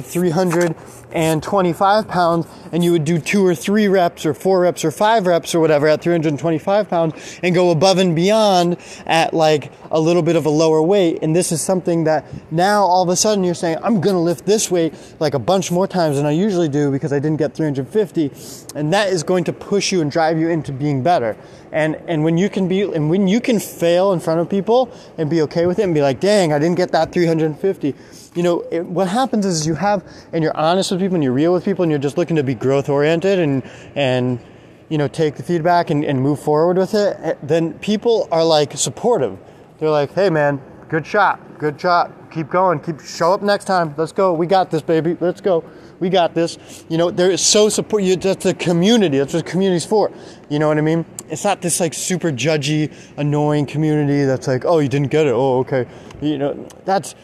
325 1.14 2.08
pounds 2.08 2.46
and 2.72 2.82
you 2.82 2.90
would 2.90 3.04
do 3.04 3.20
two 3.20 3.46
or 3.46 3.54
three 3.54 3.86
reps 3.86 4.26
or 4.26 4.34
four 4.34 4.60
reps 4.60 4.84
or 4.84 4.90
five 4.90 5.26
reps 5.26 5.54
or 5.54 5.60
whatever 5.60 5.86
at 5.86 6.02
325 6.02 6.90
pounds 6.90 7.38
and 7.42 7.54
go 7.54 7.70
above 7.70 7.98
and 7.98 8.16
beyond 8.16 8.76
at 9.06 9.32
like 9.32 9.70
a 9.92 10.00
little 10.00 10.22
bit 10.22 10.34
of 10.34 10.44
a 10.44 10.50
lower 10.50 10.82
weight. 10.82 11.20
And 11.22 11.34
this 11.34 11.52
is 11.52 11.60
something 11.60 12.04
that 12.04 12.26
now 12.50 12.82
all 12.82 13.04
of 13.04 13.08
a 13.08 13.16
sudden 13.16 13.44
you're 13.44 13.54
saying, 13.54 13.78
I'm 13.82 14.00
to 14.02 14.18
lift 14.18 14.44
this 14.44 14.70
weight 14.70 14.94
like 15.20 15.34
a 15.34 15.38
bunch 15.38 15.70
more 15.70 15.86
times 15.86 16.16
than 16.16 16.26
I 16.26 16.32
usually 16.32 16.68
do 16.68 16.90
because 16.90 17.12
I 17.12 17.20
didn't 17.20 17.38
get 17.38 17.54
350. 17.54 18.32
And 18.74 18.92
that 18.92 19.08
is 19.08 19.22
going 19.22 19.44
to 19.44 19.52
push 19.52 19.92
you 19.92 20.00
and 20.00 20.10
drive 20.10 20.38
you 20.38 20.48
into 20.48 20.72
being 20.72 21.02
better. 21.02 21.36
And, 21.70 21.96
and 22.08 22.24
when 22.24 22.38
you 22.38 22.48
can 22.48 22.68
be, 22.68 22.82
and 22.82 23.08
when 23.08 23.28
you 23.28 23.40
can 23.40 23.60
fail 23.60 24.12
in 24.12 24.20
front 24.20 24.40
of 24.40 24.48
people 24.48 24.92
and 25.16 25.30
be 25.30 25.42
okay 25.42 25.66
with 25.66 25.78
it 25.78 25.82
and 25.82 25.94
be 25.94 26.02
like, 26.02 26.20
dang, 26.20 26.52
I 26.52 26.58
didn't 26.58 26.76
get 26.76 26.92
that 26.92 27.12
350. 27.12 27.94
You 28.34 28.42
know, 28.42 28.64
it, 28.70 28.84
what 28.84 29.08
happens 29.08 29.46
is 29.46 29.66
you 29.66 29.74
have, 29.74 30.04
and 30.32 30.42
you're 30.42 30.56
honest 30.56 30.90
with 30.90 31.00
people 31.00 31.14
and 31.14 31.22
you're 31.22 31.32
real 31.32 31.52
with 31.52 31.64
people 31.64 31.82
and 31.82 31.90
you're 31.90 32.00
just 32.00 32.18
looking 32.18 32.36
to 32.36 32.42
be 32.42 32.54
growth 32.54 32.88
oriented 32.88 33.38
and, 33.38 33.62
and, 33.94 34.40
you 34.88 34.98
know, 34.98 35.08
take 35.08 35.36
the 35.36 35.42
feedback 35.42 35.90
and, 35.90 36.04
and 36.04 36.20
move 36.20 36.40
forward 36.40 36.76
with 36.76 36.94
it, 36.94 37.16
eh, 37.20 37.34
then 37.42 37.74
people 37.78 38.28
are 38.32 38.44
like 38.44 38.76
supportive. 38.76 39.38
They're 39.78 39.90
like, 39.90 40.12
hey 40.14 40.30
man, 40.30 40.60
good 40.88 41.06
shot, 41.06 41.58
good 41.58 41.80
shot, 41.80 42.32
keep 42.32 42.50
going, 42.50 42.80
keep, 42.80 43.00
show 43.00 43.32
up 43.32 43.42
next 43.42 43.66
time, 43.66 43.94
let's 43.96 44.12
go, 44.12 44.32
we 44.32 44.46
got 44.46 44.70
this 44.70 44.82
baby, 44.82 45.16
let's 45.20 45.40
go 45.40 45.64
we 46.00 46.10
got 46.10 46.34
this. 46.34 46.84
You 46.88 46.98
know, 46.98 47.10
they're 47.10 47.36
so 47.36 47.68
support 47.68 48.02
you. 48.02 48.16
That's 48.16 48.44
the 48.44 48.54
community. 48.54 49.18
That's 49.18 49.34
what 49.34 49.46
community's 49.46 49.86
for. 49.86 50.12
You 50.48 50.58
know 50.58 50.68
what 50.68 50.78
I 50.78 50.82
mean? 50.82 51.04
It's 51.28 51.44
not 51.44 51.62
this 51.62 51.80
like 51.80 51.94
super 51.94 52.30
judgy, 52.30 52.92
annoying 53.16 53.66
community 53.66 54.24
that's 54.24 54.46
like, 54.46 54.64
oh, 54.64 54.78
you 54.80 54.88
didn't 54.88 55.10
get 55.10 55.26
it. 55.26 55.32
Oh, 55.32 55.60
okay. 55.60 55.86
You 56.20 56.38
know, 56.38 56.68
that's 56.84 57.14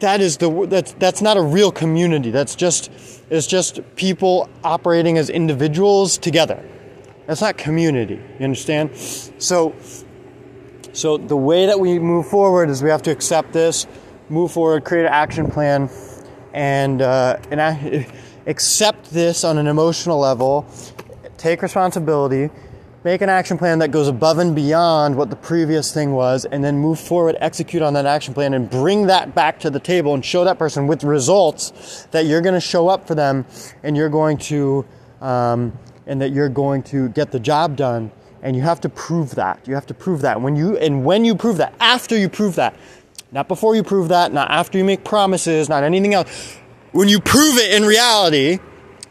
that 0.00 0.20
is 0.20 0.38
the 0.38 0.66
that's 0.66 0.92
that's 0.94 1.22
not 1.22 1.36
a 1.36 1.42
real 1.42 1.70
community. 1.70 2.30
That's 2.30 2.54
just 2.54 2.90
it's 3.30 3.46
just 3.46 3.80
people 3.96 4.48
operating 4.62 5.18
as 5.18 5.30
individuals 5.30 6.18
together. 6.18 6.62
That's 7.26 7.40
not 7.40 7.56
community. 7.56 8.20
You 8.38 8.44
understand? 8.44 8.96
So 9.38 9.74
so 10.92 11.16
the 11.16 11.36
way 11.36 11.66
that 11.66 11.78
we 11.78 11.98
move 11.98 12.28
forward 12.28 12.70
is 12.70 12.82
we 12.82 12.90
have 12.90 13.02
to 13.02 13.10
accept 13.10 13.52
this, 13.52 13.86
move 14.28 14.52
forward, 14.52 14.84
create 14.84 15.06
an 15.06 15.12
action 15.12 15.50
plan, 15.50 15.90
and 16.52 17.00
uh, 17.00 17.38
and 17.50 17.60
I 17.60 18.06
accept 18.46 19.10
this 19.10 19.44
on 19.44 19.58
an 19.58 19.66
emotional 19.66 20.18
level, 20.18 20.66
take 21.36 21.62
responsibility, 21.62 22.50
make 23.04 23.20
an 23.20 23.28
action 23.28 23.58
plan 23.58 23.80
that 23.80 23.90
goes 23.90 24.08
above 24.08 24.38
and 24.38 24.54
beyond 24.54 25.14
what 25.14 25.28
the 25.28 25.36
previous 25.36 25.92
thing 25.92 26.12
was, 26.12 26.46
and 26.46 26.64
then 26.64 26.78
move 26.78 26.98
forward, 26.98 27.36
execute 27.38 27.82
on 27.82 27.92
that 27.92 28.06
action 28.06 28.32
plan, 28.32 28.54
and 28.54 28.70
bring 28.70 29.06
that 29.06 29.34
back 29.34 29.60
to 29.60 29.68
the 29.68 29.78
table 29.78 30.14
and 30.14 30.24
show 30.24 30.42
that 30.42 30.58
person 30.58 30.86
with 30.86 31.04
results 31.04 32.08
that 32.12 32.24
you're 32.24 32.40
going 32.40 32.54
to 32.54 32.60
show 32.60 32.88
up 32.88 33.06
for 33.06 33.14
them, 33.14 33.44
and 33.82 33.94
you're 33.94 34.08
going 34.08 34.38
to 34.38 34.86
um, 35.20 35.78
and 36.06 36.20
that 36.20 36.32
you're 36.32 36.48
going 36.48 36.82
to 36.82 37.08
get 37.10 37.30
the 37.30 37.40
job 37.40 37.76
done. 37.76 38.10
And 38.42 38.54
you 38.54 38.60
have 38.60 38.80
to 38.82 38.90
prove 38.90 39.36
that. 39.36 39.66
You 39.66 39.74
have 39.74 39.86
to 39.86 39.94
prove 39.94 40.20
that. 40.20 40.40
When 40.40 40.54
you 40.54 40.76
and 40.76 41.04
when 41.04 41.24
you 41.24 41.34
prove 41.34 41.56
that, 41.58 41.74
after 41.80 42.16
you 42.16 42.28
prove 42.28 42.56
that, 42.56 42.76
not 43.32 43.48
before 43.48 43.74
you 43.74 43.82
prove 43.82 44.08
that, 44.08 44.34
not 44.34 44.50
after 44.50 44.76
you 44.76 44.84
make 44.84 45.02
promises, 45.02 45.68
not 45.68 45.82
anything 45.82 46.12
else. 46.12 46.58
When 46.92 47.08
you 47.08 47.20
prove 47.20 47.56
it 47.56 47.72
in 47.72 47.84
reality, 47.84 48.58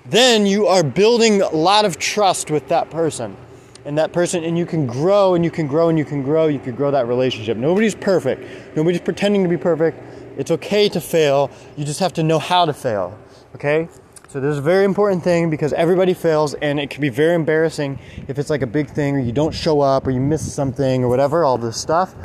then 0.06 0.46
you 0.46 0.68
are 0.68 0.84
building 0.84 1.42
a 1.42 1.50
lot 1.50 1.84
of 1.84 1.98
trust 1.98 2.52
with 2.52 2.68
that 2.68 2.92
person. 2.92 3.36
And 3.86 3.98
that 3.98 4.14
person, 4.14 4.44
and 4.44 4.58
you 4.58 4.66
can 4.66 4.88
grow 4.88 5.36
and 5.36 5.44
you 5.44 5.52
can 5.52 5.68
grow 5.68 5.90
and 5.90 5.98
you 5.98 6.06
can 6.06 6.24
grow, 6.24 6.48
you 6.48 6.60
can 6.60 6.76
grow 6.76 6.92
that 6.92 7.08
relationship. 7.08 7.58
Nobody's 7.58 7.96
perfect. 7.96 8.76
Nobody's 8.76 9.02
pretending 9.02 9.44
to 9.44 9.50
be 9.50 9.58
perfect. 9.58 10.02
It's 10.38 10.52
okay 10.52 10.88
to 10.90 11.02
fail. 11.02 11.52
You 11.76 11.84
just 11.84 12.00
have 12.00 12.14
to 12.14 12.24
know 12.24 12.40
how 12.40 12.66
to 12.66 12.74
fail. 12.74 13.18
Okay? 13.56 13.90
So 14.30 14.40
this 14.40 14.54
is 14.54 14.58
a 14.58 14.62
very 14.64 14.86
important 14.86 15.24
thing 15.24 15.50
because 15.50 15.74
everybody 15.74 16.14
fails 16.14 16.56
and 16.56 16.80
it 16.80 16.90
can 16.90 17.02
be 17.02 17.10
very 17.10 17.36
embarrassing 17.36 18.00
if 18.28 18.40
it's 18.40 18.50
like 18.50 18.64
a 18.64 18.68
big 18.68 18.90
thing 18.90 19.16
or 19.16 19.20
you 19.20 19.32
don't 19.32 19.54
show 19.54 19.82
up 19.82 20.08
or 20.08 20.12
you 20.12 20.20
miss 20.20 20.52
something 20.52 21.04
or 21.04 21.08
whatever, 21.08 21.44
all 21.44 21.58
this 21.58 21.78
stuff. 21.78 22.16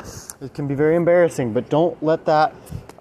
It 0.41 0.53
can 0.53 0.67
be 0.67 0.73
very 0.73 0.95
embarrassing, 0.95 1.53
but 1.53 1.69
don't 1.69 2.01
let 2.01 2.25
that 2.25 2.55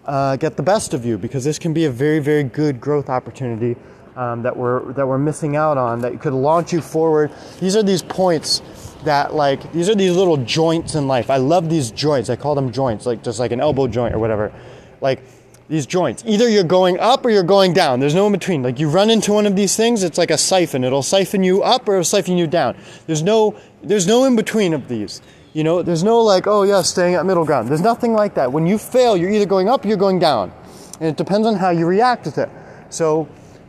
uh, 0.04 0.36
get 0.36 0.56
the 0.56 0.62
best 0.62 0.92
of 0.92 1.06
you 1.06 1.16
because 1.16 1.44
this 1.44 1.58
can 1.58 1.72
be 1.72 1.84
a 1.84 1.90
very, 1.90 2.18
very 2.18 2.42
good 2.42 2.80
growth 2.80 3.08
opportunity 3.08 3.76
um, 4.18 4.42
that 4.42 4.54
we're 4.54 4.92
that 4.94 5.06
we're 5.06 5.16
missing 5.16 5.54
out 5.54 5.78
on 5.78 6.00
that 6.00 6.20
could 6.20 6.32
launch 6.34 6.72
you 6.72 6.80
forward. 6.80 7.30
These 7.60 7.76
are 7.76 7.84
these 7.84 8.02
points 8.02 8.60
that 9.04 9.32
like 9.32 9.72
these 9.72 9.88
are 9.88 9.94
these 9.94 10.14
little 10.14 10.36
joints 10.36 10.96
in 10.96 11.06
life. 11.06 11.30
I 11.30 11.36
love 11.36 11.70
these 11.70 11.92
joints. 11.92 12.28
I 12.28 12.34
call 12.34 12.56
them 12.56 12.72
joints, 12.72 13.06
like 13.06 13.22
just 13.22 13.38
like 13.38 13.52
an 13.52 13.60
elbow 13.60 13.86
joint 13.86 14.14
or 14.14 14.18
whatever. 14.18 14.52
Like 15.00 15.22
these 15.68 15.86
joints. 15.86 16.24
Either 16.26 16.48
you're 16.48 16.64
going 16.64 16.98
up 16.98 17.24
or 17.24 17.30
you're 17.30 17.44
going 17.44 17.72
down. 17.74 18.00
There's 18.00 18.14
no 18.14 18.26
in 18.26 18.32
between. 18.32 18.62
Like 18.62 18.80
you 18.80 18.90
run 18.90 19.08
into 19.08 19.32
one 19.32 19.46
of 19.46 19.54
these 19.54 19.76
things, 19.76 20.02
it's 20.02 20.18
like 20.18 20.32
a 20.32 20.38
siphon. 20.38 20.82
It'll 20.82 21.02
siphon 21.02 21.44
you 21.44 21.62
up 21.62 21.88
or 21.88 21.92
it'll 21.92 22.04
siphon 22.04 22.36
you 22.36 22.48
down. 22.48 22.76
There's 23.06 23.22
no 23.22 23.56
there's 23.84 24.08
no 24.08 24.24
in 24.24 24.34
between 24.34 24.74
of 24.74 24.88
these. 24.88 25.22
You 25.52 25.62
know, 25.62 25.82
there's 25.82 26.02
no 26.02 26.20
like, 26.22 26.48
oh 26.48 26.64
yeah, 26.64 26.82
staying 26.82 27.14
at 27.14 27.24
middle 27.24 27.44
ground. 27.44 27.68
There's 27.68 27.80
nothing 27.80 28.14
like 28.14 28.34
that. 28.34 28.50
When 28.50 28.66
you 28.66 28.78
fail, 28.78 29.16
you're 29.16 29.30
either 29.30 29.46
going 29.46 29.68
up 29.68 29.84
or 29.84 29.88
you're 29.88 29.96
going 29.96 30.18
down. 30.18 30.52
And 30.98 31.08
it 31.08 31.16
depends 31.16 31.46
on 31.46 31.54
how 31.54 31.70
you 31.70 31.86
react 31.86 32.26
with 32.26 32.38
it. 32.38 32.50
So 32.90 33.28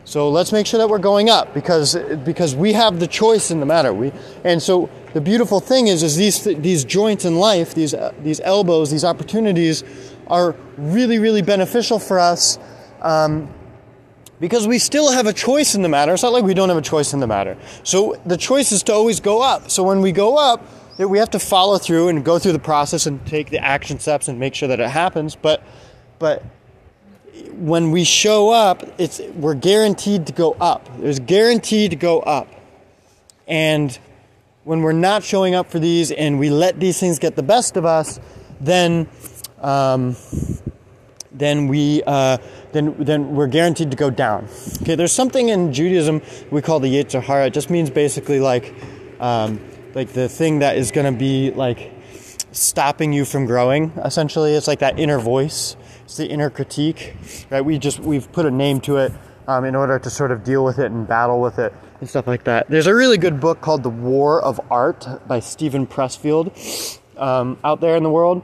so 0.09 0.27
let's 0.27 0.51
make 0.51 0.65
sure 0.65 0.79
that 0.79 0.89
we're 0.89 0.97
going 0.97 1.29
up 1.29 1.53
because 1.53 1.95
because 2.25 2.55
we 2.55 2.73
have 2.73 2.99
the 2.99 3.05
choice 3.05 3.51
in 3.51 3.59
the 3.59 3.65
matter. 3.67 3.93
We 3.93 4.11
and 4.43 4.59
so 4.59 4.89
the 5.13 5.21
beautiful 5.21 5.59
thing 5.59 5.85
is 5.85 6.01
is 6.01 6.15
these 6.15 6.43
these 6.43 6.83
joints 6.83 7.25
in 7.25 7.35
life, 7.35 7.75
these 7.75 7.93
these 8.23 8.39
elbows, 8.39 8.89
these 8.89 9.05
opportunities 9.05 9.83
are 10.25 10.55
really 10.77 11.19
really 11.19 11.43
beneficial 11.43 11.99
for 11.99 12.17
us. 12.19 12.57
Um, 13.03 13.53
because 14.39 14.67
we 14.67 14.79
still 14.79 15.11
have 15.11 15.27
a 15.27 15.33
choice 15.33 15.75
in 15.75 15.83
the 15.83 15.89
matter. 15.89 16.11
It's 16.11 16.23
not 16.23 16.33
like 16.33 16.43
we 16.43 16.55
don't 16.55 16.69
have 16.69 16.77
a 16.79 16.81
choice 16.81 17.13
in 17.13 17.19
the 17.19 17.27
matter. 17.27 17.55
So 17.83 18.19
the 18.25 18.37
choice 18.37 18.71
is 18.71 18.81
to 18.83 18.93
always 18.93 19.19
go 19.19 19.43
up. 19.43 19.69
So 19.69 19.83
when 19.83 20.01
we 20.01 20.11
go 20.11 20.37
up, 20.37 20.65
we 20.97 21.19
have 21.19 21.29
to 21.31 21.39
follow 21.39 21.77
through 21.77 22.07
and 22.07 22.25
go 22.25 22.39
through 22.39 22.53
the 22.53 22.57
process 22.57 23.05
and 23.05 23.23
take 23.27 23.51
the 23.51 23.63
action 23.63 23.99
steps 23.99 24.27
and 24.27 24.39
make 24.39 24.55
sure 24.55 24.69
that 24.69 24.79
it 24.79 24.89
happens. 24.89 25.35
But, 25.35 25.61
but 26.17 26.41
when 27.47 27.91
we 27.91 28.03
show 28.03 28.49
up, 28.49 28.83
it's 28.99 29.19
we're 29.19 29.55
guaranteed 29.55 30.27
to 30.27 30.33
go 30.33 30.53
up. 30.53 30.89
There's 30.99 31.19
guaranteed 31.19 31.91
to 31.91 31.97
go 31.97 32.19
up. 32.19 32.47
And 33.47 33.97
when 34.63 34.81
we're 34.81 34.91
not 34.91 35.23
showing 35.23 35.55
up 35.55 35.71
for 35.71 35.79
these 35.79 36.11
and 36.11 36.39
we 36.39 36.49
let 36.49 36.79
these 36.79 36.99
things 36.99 37.19
get 37.19 37.35
the 37.35 37.43
best 37.43 37.77
of 37.77 37.85
us, 37.85 38.19
then 38.59 39.07
um, 39.61 40.15
then 41.31 41.67
we 41.67 42.03
uh, 42.05 42.37
then 42.71 42.95
then 43.03 43.35
we're 43.35 43.47
guaranteed 43.47 43.91
to 43.91 43.97
go 43.97 44.09
down. 44.09 44.47
Okay, 44.81 44.95
there's 44.95 45.11
something 45.11 45.49
in 45.49 45.73
Judaism 45.73 46.21
we 46.51 46.61
call 46.61 46.79
the 46.79 46.93
Yetzer 46.93 47.21
Hara. 47.21 47.47
It 47.47 47.53
just 47.53 47.69
means 47.69 47.89
basically 47.89 48.39
like 48.39 48.73
um, 49.19 49.59
like 49.93 50.09
the 50.09 50.29
thing 50.29 50.59
that 50.59 50.77
is 50.77 50.91
going 50.91 51.11
to 51.11 51.17
be 51.17 51.51
like 51.51 51.91
stopping 52.51 53.13
you 53.13 53.25
from 53.25 53.45
growing. 53.45 53.91
Essentially, 54.03 54.53
it's 54.53 54.67
like 54.67 54.79
that 54.79 54.99
inner 54.99 55.19
voice. 55.19 55.75
It's 56.09 56.17
the 56.17 56.27
inner 56.27 56.49
critique, 56.49 57.13
right? 57.51 57.61
We 57.61 57.77
just 57.77 57.99
we've 57.99 58.31
put 58.31 58.47
a 58.47 58.49
name 58.49 58.81
to 58.81 58.97
it 58.97 59.13
um, 59.47 59.63
in 59.63 59.75
order 59.75 59.99
to 59.99 60.09
sort 60.09 60.31
of 60.31 60.43
deal 60.43 60.65
with 60.65 60.79
it 60.79 60.89
and 60.91 61.07
battle 61.07 61.39
with 61.39 61.59
it 61.59 61.71
and 61.99 62.09
stuff 62.09 62.25
like 62.25 62.45
that. 62.45 62.67
There's 62.67 62.87
a 62.87 62.95
really 62.95 63.19
good 63.19 63.39
book 63.39 63.61
called 63.61 63.83
The 63.83 63.91
War 63.91 64.41
of 64.41 64.59
Art 64.71 65.05
by 65.27 65.39
Steven 65.39 65.85
Pressfield 65.85 66.99
um, 67.15 67.59
out 67.63 67.79
there 67.79 67.95
in 67.95 68.01
the 68.01 68.09
world 68.09 68.43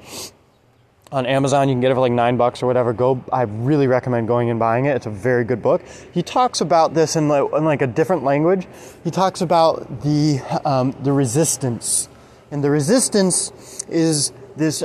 on 1.11 1.25
Amazon. 1.25 1.67
You 1.67 1.73
can 1.73 1.81
get 1.81 1.89
it 1.89 1.95
for 1.95 2.01
like 2.01 2.11
nine 2.11 2.37
bucks 2.37 2.61
or 2.61 2.67
whatever. 2.67 2.93
Go. 2.93 3.25
I 3.33 3.41
really 3.41 3.87
recommend 3.87 4.27
going 4.27 4.51
and 4.51 4.59
buying 4.59 4.85
it. 4.85 4.95
It's 4.95 5.07
a 5.07 5.09
very 5.09 5.43
good 5.43 5.63
book. 5.63 5.81
He 6.11 6.21
talks 6.21 6.61
about 6.61 6.93
this 6.93 7.15
in 7.15 7.27
like, 7.27 7.51
in 7.51 7.65
like 7.65 7.81
a 7.81 7.87
different 7.87 8.23
language. 8.23 8.67
He 9.03 9.09
talks 9.09 9.41
about 9.41 10.03
the 10.03 10.39
um, 10.65 10.95
the 11.01 11.11
resistance, 11.11 12.09
and 12.51 12.63
the 12.63 12.69
resistance 12.69 13.83
is 13.89 14.33
this 14.55 14.83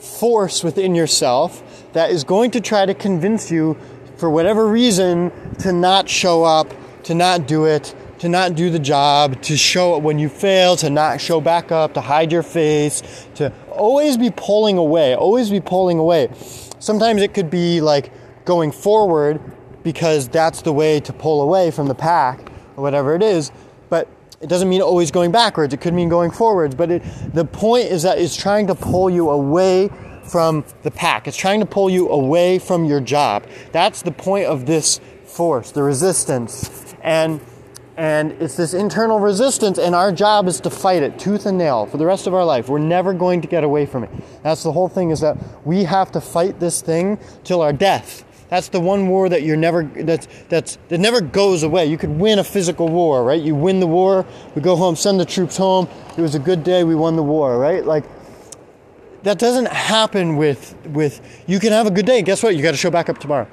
force 0.00 0.64
within 0.64 0.96
yourself 0.96 1.62
that 1.92 2.10
is 2.10 2.24
going 2.24 2.50
to 2.52 2.60
try 2.60 2.86
to 2.86 2.94
convince 2.94 3.50
you, 3.50 3.76
for 4.16 4.30
whatever 4.30 4.68
reason, 4.68 5.30
to 5.58 5.72
not 5.72 6.08
show 6.08 6.44
up, 6.44 6.72
to 7.04 7.14
not 7.14 7.46
do 7.46 7.64
it, 7.64 7.94
to 8.18 8.28
not 8.28 8.54
do 8.54 8.70
the 8.70 8.78
job, 8.78 9.40
to 9.42 9.56
show 9.56 9.96
it 9.96 10.02
when 10.02 10.18
you 10.18 10.28
fail, 10.28 10.76
to 10.76 10.90
not 10.90 11.20
show 11.20 11.40
back 11.40 11.70
up, 11.70 11.94
to 11.94 12.00
hide 12.00 12.32
your 12.32 12.42
face, 12.42 13.28
to 13.36 13.52
always 13.70 14.16
be 14.16 14.30
pulling 14.30 14.76
away, 14.76 15.14
always 15.14 15.50
be 15.50 15.60
pulling 15.60 15.98
away. 15.98 16.28
Sometimes 16.80 17.22
it 17.22 17.32
could 17.32 17.50
be 17.50 17.80
like 17.80 18.12
going 18.44 18.72
forward 18.72 19.40
because 19.82 20.28
that's 20.28 20.62
the 20.62 20.72
way 20.72 21.00
to 21.00 21.12
pull 21.12 21.42
away 21.42 21.70
from 21.70 21.86
the 21.86 21.94
pack 21.94 22.50
or 22.76 22.82
whatever 22.82 23.14
it 23.14 23.22
is, 23.22 23.52
but 23.88 24.08
it 24.40 24.48
doesn't 24.48 24.68
mean 24.68 24.82
always 24.82 25.10
going 25.10 25.32
backwards. 25.32 25.74
It 25.74 25.80
could 25.80 25.94
mean 25.94 26.08
going 26.08 26.30
forwards, 26.30 26.74
but 26.74 26.90
it, 26.90 27.02
the 27.34 27.44
point 27.44 27.86
is 27.86 28.02
that 28.02 28.18
it's 28.18 28.36
trying 28.36 28.66
to 28.68 28.74
pull 28.74 29.10
you 29.10 29.30
away 29.30 29.90
from 30.28 30.64
the 30.82 30.90
pack. 30.90 31.26
It's 31.26 31.36
trying 31.36 31.60
to 31.60 31.66
pull 31.66 31.90
you 31.90 32.08
away 32.08 32.58
from 32.58 32.84
your 32.84 33.00
job. 33.00 33.46
That's 33.72 34.02
the 34.02 34.12
point 34.12 34.46
of 34.46 34.66
this 34.66 35.00
force, 35.24 35.70
the 35.70 35.82
resistance. 35.82 36.94
And 37.02 37.40
and 37.96 38.30
it's 38.40 38.54
this 38.54 38.74
internal 38.74 39.18
resistance, 39.18 39.76
and 39.76 39.92
our 39.92 40.12
job 40.12 40.46
is 40.46 40.60
to 40.60 40.70
fight 40.70 41.02
it 41.02 41.18
tooth 41.18 41.46
and 41.46 41.58
nail 41.58 41.84
for 41.84 41.96
the 41.96 42.06
rest 42.06 42.28
of 42.28 42.34
our 42.34 42.44
life. 42.44 42.68
We're 42.68 42.78
never 42.78 43.12
going 43.12 43.40
to 43.40 43.48
get 43.48 43.64
away 43.64 43.86
from 43.86 44.04
it. 44.04 44.10
That's 44.44 44.62
the 44.62 44.70
whole 44.70 44.88
thing 44.88 45.10
is 45.10 45.18
that 45.18 45.36
we 45.66 45.82
have 45.82 46.12
to 46.12 46.20
fight 46.20 46.60
this 46.60 46.80
thing 46.80 47.18
till 47.42 47.60
our 47.60 47.72
death. 47.72 48.24
That's 48.50 48.68
the 48.68 48.78
one 48.78 49.08
war 49.08 49.28
that 49.28 49.42
you're 49.42 49.56
never 49.56 49.82
that's 49.82 50.28
that's 50.48 50.78
that 50.88 50.98
never 50.98 51.20
goes 51.20 51.64
away. 51.64 51.86
You 51.86 51.98
could 51.98 52.10
win 52.10 52.38
a 52.38 52.44
physical 52.44 52.88
war, 52.88 53.24
right? 53.24 53.42
You 53.42 53.56
win 53.56 53.80
the 53.80 53.86
war, 53.88 54.24
we 54.54 54.62
go 54.62 54.76
home, 54.76 54.94
send 54.94 55.18
the 55.18 55.26
troops 55.26 55.56
home. 55.56 55.88
It 56.16 56.22
was 56.22 56.36
a 56.36 56.38
good 56.38 56.62
day, 56.62 56.84
we 56.84 56.94
won 56.94 57.16
the 57.16 57.22
war, 57.24 57.58
right? 57.58 57.84
Like 57.84 58.04
that 59.22 59.38
doesn't 59.38 59.68
happen 59.68 60.36
with 60.36 60.74
with 60.86 61.20
you 61.46 61.58
can 61.60 61.72
have 61.72 61.86
a 61.86 61.90
good 61.90 62.06
day. 62.06 62.22
Guess 62.22 62.42
what? 62.42 62.56
You 62.56 62.62
got 62.62 62.72
to 62.72 62.76
show 62.76 62.90
back 62.90 63.08
up 63.08 63.18
tomorrow. 63.18 63.46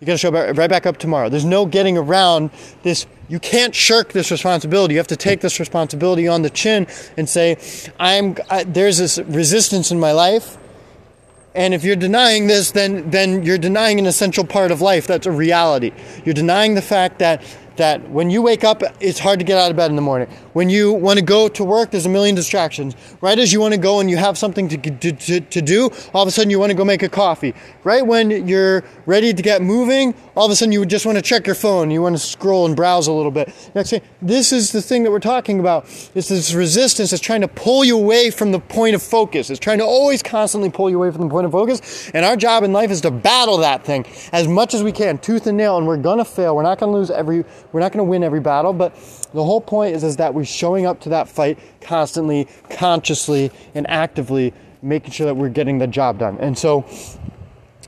You 0.00 0.06
got 0.06 0.14
to 0.14 0.18
show 0.18 0.30
back, 0.30 0.56
right 0.56 0.70
back 0.70 0.86
up 0.86 0.96
tomorrow. 0.96 1.28
There's 1.28 1.44
no 1.44 1.66
getting 1.66 1.98
around 1.98 2.50
this. 2.82 3.06
You 3.28 3.38
can't 3.38 3.74
shirk 3.74 4.12
this 4.12 4.30
responsibility. 4.30 4.94
You 4.94 4.98
have 4.98 5.06
to 5.08 5.16
take 5.16 5.42
this 5.42 5.60
responsibility 5.60 6.26
on 6.26 6.42
the 6.42 6.50
chin 6.50 6.86
and 7.16 7.28
say, 7.28 7.58
"I'm." 7.98 8.36
I, 8.48 8.64
there's 8.64 8.96
this 8.98 9.18
resistance 9.18 9.90
in 9.90 10.00
my 10.00 10.12
life, 10.12 10.56
and 11.54 11.74
if 11.74 11.84
you're 11.84 11.96
denying 11.96 12.46
this, 12.46 12.70
then 12.70 13.10
then 13.10 13.42
you're 13.42 13.58
denying 13.58 13.98
an 13.98 14.06
essential 14.06 14.44
part 14.44 14.70
of 14.70 14.80
life. 14.80 15.06
That's 15.06 15.26
a 15.26 15.32
reality. 15.32 15.92
You're 16.24 16.34
denying 16.34 16.74
the 16.74 16.82
fact 16.82 17.18
that 17.18 17.42
that 17.76 18.08
when 18.10 18.30
you 18.30 18.42
wake 18.42 18.64
up, 18.64 18.82
it's 19.00 19.18
hard 19.18 19.38
to 19.38 19.44
get 19.44 19.58
out 19.58 19.70
of 19.70 19.76
bed 19.76 19.90
in 19.90 19.96
the 19.96 20.02
morning. 20.02 20.28
When 20.52 20.68
you 20.68 20.92
want 20.92 21.18
to 21.18 21.24
go 21.24 21.48
to 21.48 21.64
work, 21.64 21.90
there's 21.90 22.06
a 22.06 22.10
million 22.10 22.34
distractions. 22.34 22.94
Right 23.20 23.38
as 23.38 23.52
you 23.52 23.60
want 23.60 23.74
to 23.74 23.80
go 23.80 24.00
and 24.00 24.10
you 24.10 24.16
have 24.16 24.36
something 24.36 24.68
to, 24.68 24.76
to, 24.76 25.12
to, 25.12 25.40
to 25.40 25.62
do, 25.62 25.90
all 26.12 26.22
of 26.22 26.28
a 26.28 26.30
sudden 26.30 26.50
you 26.50 26.58
want 26.58 26.70
to 26.70 26.76
go 26.76 26.84
make 26.84 27.02
a 27.02 27.08
coffee. 27.08 27.54
Right 27.84 28.06
when 28.06 28.46
you're 28.46 28.84
ready 29.06 29.32
to 29.32 29.42
get 29.42 29.62
moving, 29.62 30.14
all 30.36 30.46
of 30.46 30.52
a 30.52 30.56
sudden 30.56 30.72
you 30.72 30.84
just 30.84 31.06
want 31.06 31.16
to 31.16 31.22
check 31.22 31.46
your 31.46 31.54
phone. 31.54 31.90
You 31.90 32.02
want 32.02 32.16
to 32.16 32.22
scroll 32.22 32.66
and 32.66 32.76
browse 32.76 33.06
a 33.06 33.12
little 33.12 33.30
bit. 33.30 33.52
Next 33.74 33.90
thing, 33.90 34.02
this 34.20 34.52
is 34.52 34.72
the 34.72 34.82
thing 34.82 35.02
that 35.04 35.10
we're 35.10 35.20
talking 35.20 35.60
about. 35.60 35.84
It's 36.14 36.28
this 36.28 36.52
resistance 36.52 37.10
that's 37.10 37.22
trying 37.22 37.40
to 37.42 37.48
pull 37.48 37.84
you 37.84 37.96
away 37.96 38.30
from 38.30 38.52
the 38.52 38.60
point 38.60 38.94
of 38.94 39.02
focus. 39.02 39.50
It's 39.50 39.60
trying 39.60 39.78
to 39.78 39.84
always 39.84 40.22
constantly 40.22 40.70
pull 40.70 40.90
you 40.90 40.96
away 40.96 41.10
from 41.10 41.22
the 41.22 41.28
point 41.28 41.46
of 41.46 41.52
focus. 41.52 42.10
And 42.10 42.24
our 42.24 42.36
job 42.36 42.64
in 42.64 42.72
life 42.72 42.90
is 42.90 43.00
to 43.02 43.10
battle 43.10 43.58
that 43.58 43.84
thing 43.84 44.06
as 44.32 44.48
much 44.48 44.74
as 44.74 44.82
we 44.82 44.92
can, 44.92 45.18
tooth 45.18 45.46
and 45.46 45.56
nail. 45.56 45.78
And 45.78 45.86
we're 45.86 45.96
gonna 45.96 46.24
fail. 46.24 46.56
We're 46.56 46.62
not 46.62 46.78
gonna 46.78 46.92
lose 46.92 47.10
every. 47.10 47.44
We're 47.72 47.80
not 47.80 47.92
gonna 47.92 48.04
win 48.04 48.22
every 48.22 48.40
battle. 48.40 48.72
But 48.72 48.94
the 49.32 49.44
whole 49.44 49.60
point 49.60 49.94
is 49.94 50.04
is 50.04 50.16
that 50.16 50.34
we're 50.34 50.44
showing 50.44 50.86
up 50.86 51.00
to 51.00 51.08
that 51.10 51.28
fight 51.28 51.58
constantly, 51.80 52.48
consciously, 52.70 53.50
and 53.74 53.88
actively, 53.88 54.52
making 54.82 55.12
sure 55.12 55.26
that 55.26 55.34
we're 55.34 55.48
getting 55.48 55.78
the 55.78 55.86
job 55.86 56.18
done. 56.18 56.38
And 56.38 56.56
so 56.56 56.84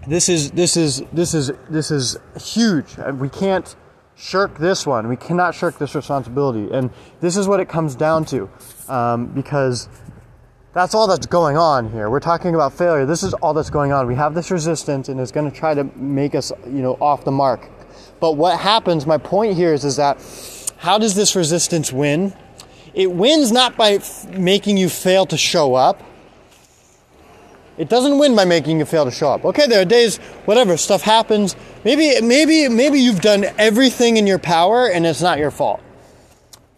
this 0.07 0.29
is 0.29 0.51
this 0.53 0.77
is 0.77 1.03
this 1.13 1.35
is 1.35 1.53
this 1.69 1.91
is 1.91 2.17
huge. 2.41 2.97
We 3.19 3.29
can't 3.29 3.75
shirk 4.17 4.59
this 4.59 4.87
one. 4.87 5.09
We 5.09 5.17
cannot 5.17 5.55
shirk 5.55 5.79
this 5.79 5.95
responsibility, 5.95 6.73
and 6.73 6.91
this 7.21 7.37
is 7.37 7.49
what 7.49 7.61
it 7.61 7.69
comes 7.69 7.95
down 7.95 8.25
to, 8.27 8.49
um, 8.89 9.27
because 9.27 9.89
that's 10.75 10.95
all 10.95 11.07
that's 11.07 11.27
going 11.27 11.57
on 11.57 11.91
here. 11.91 12.09
We're 12.09 12.21
talking 12.21 12.55
about 12.55 12.73
failure. 12.73 13.05
This 13.05 13.23
is 13.23 13.35
all 13.35 13.53
that's 13.53 13.71
going 13.71 13.93
on. 13.93 14.07
We 14.07 14.15
have 14.15 14.35
this 14.35 14.51
resistance, 14.51 15.09
and 15.09 15.21
it's 15.21 15.33
going 15.33 15.51
to 15.51 15.57
try 15.57 15.75
to 15.75 15.85
make 15.97 16.35
us, 16.35 16.51
you 16.67 16.83
know, 16.83 16.95
off 16.95 17.25
the 17.25 17.31
mark. 17.31 17.69
But 18.23 18.37
what 18.37 18.61
happens? 18.61 19.05
My 19.05 19.19
point 19.19 19.57
here 19.57 19.75
is, 19.75 19.85
is 19.85 19.97
that 19.97 20.17
how 20.77 20.97
does 20.97 21.17
this 21.17 21.35
resistance 21.35 21.93
win? 21.93 22.33
It 22.95 23.11
wins 23.11 23.51
not 23.51 23.77
by 23.77 23.95
f- 23.95 24.29
making 24.29 24.77
you 24.77 24.89
fail 24.89 25.27
to 25.27 25.37
show 25.37 25.75
up. 25.75 26.01
It 27.77 27.89
doesn't 27.89 28.17
win 28.21 28.37
by 28.37 28.45
making 28.45 28.79
you 28.79 28.85
fail 28.85 29.07
to 29.07 29.11
show 29.11 29.33
up. 29.33 29.45
Okay, 29.45 29.67
there 29.67 29.83
are 29.83 29.85
days, 29.85 30.19
whatever, 30.45 30.77
stuff 30.77 31.03
happens. 31.03 31.57
Maybe, 31.85 32.21
maybe, 32.21 32.69
maybe 32.69 33.01
you've 33.01 33.23
done 33.23 33.45
everything 33.59 34.19
in 34.19 34.29
your 34.29 34.39
power 34.39 34.87
and 34.87 35.05
it's 35.05 35.21
not 35.21 35.41
your 35.41 35.51
fault. 35.51 35.81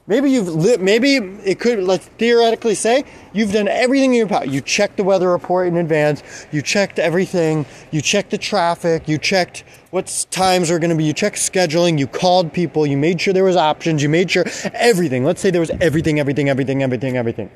Maybe 0.07 0.31
you've 0.31 0.49
li- 0.49 0.77
maybe 0.77 1.17
it 1.17 1.59
could 1.59 1.83
let's 1.83 2.07
theoretically 2.07 2.75
say 2.75 3.05
you've 3.33 3.53
done 3.53 3.69
everything 3.69 4.11
in 4.13 4.19
your 4.19 4.27
power. 4.27 4.45
You 4.45 4.61
checked 4.61 4.99
the 4.99 5.05
weather 5.05 5.31
report 5.31 5.67
in 5.69 5.79
advance. 5.79 6.23
You 6.53 6.61
checked 6.61 6.99
everything. 6.99 7.65
You 7.91 8.03
checked 8.03 8.31
the 8.31 8.37
traffic. 8.37 9.09
You 9.09 9.17
checked 9.17 9.65
what 9.93 10.27
times 10.31 10.71
are 10.71 10.79
going 10.79 10.91
to 10.91 10.97
be. 10.97 11.05
You 11.05 11.15
checked 11.15 11.37
scheduling. 11.37 11.99
You 11.99 12.07
called 12.07 12.53
people. 12.53 12.87
You 12.87 12.99
made 12.99 13.19
sure 13.19 13.33
there 13.33 13.45
was 13.45 13.57
options. 13.57 14.03
You 14.03 14.11
made 14.11 14.31
sure 14.31 14.45
everything. 14.75 15.25
Let's 15.25 15.41
say 15.41 15.51
there 15.51 15.61
was 15.61 15.71
everything, 15.81 16.21
everything, 16.21 16.51
everything, 16.51 16.83
everything, 16.83 17.17
everything. 17.17 17.51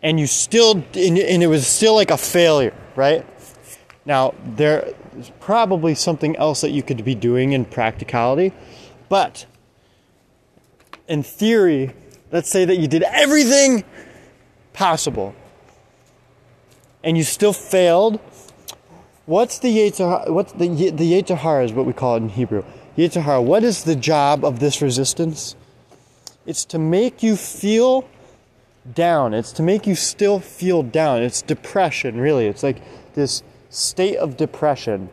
And 0.00 0.20
you 0.20 0.28
still 0.28 0.84
and 0.94 1.18
it 1.42 1.48
was 1.48 1.66
still 1.66 1.96
like 1.96 2.12
a 2.12 2.16
failure, 2.16 2.74
right? 2.94 3.26
Now 4.06 4.34
there's 4.44 4.94
probably 5.40 5.96
something 5.96 6.36
else 6.36 6.60
that 6.60 6.70
you 6.70 6.84
could 6.84 7.04
be 7.04 7.16
doing 7.16 7.52
in 7.52 7.64
practicality 7.64 8.52
but 9.12 9.44
in 11.06 11.22
theory, 11.22 11.92
let's 12.30 12.48
say 12.48 12.64
that 12.64 12.78
you 12.78 12.88
did 12.88 13.02
everything 13.02 13.84
possible 14.72 15.34
and 17.04 17.18
you 17.18 17.22
still 17.22 17.52
failed. 17.52 18.18
What's 19.26 19.58
the 19.58 19.68
Yetzer, 19.68 20.30
what's 20.30 20.52
the 20.54 20.66
the 20.90 21.12
Yetzer 21.12 21.36
Hara 21.36 21.62
is 21.62 21.74
what 21.74 21.84
we 21.84 21.92
call 21.92 22.14
it 22.14 22.20
in 22.20 22.30
Hebrew. 22.30 22.64
Yetzer 22.96 23.20
Hara. 23.20 23.42
What 23.42 23.64
is 23.64 23.84
the 23.84 23.96
job 23.96 24.46
of 24.46 24.60
this 24.60 24.80
resistance? 24.80 25.56
It's 26.46 26.64
to 26.64 26.78
make 26.78 27.22
you 27.22 27.36
feel 27.36 28.08
down. 28.94 29.34
It's 29.34 29.52
to 29.52 29.62
make 29.62 29.86
you 29.86 29.94
still 29.94 30.40
feel 30.40 30.82
down. 30.82 31.20
It's 31.20 31.42
depression, 31.42 32.18
really. 32.18 32.46
It's 32.46 32.62
like 32.62 32.78
this 33.12 33.42
state 33.68 34.16
of 34.16 34.38
depression 34.38 35.10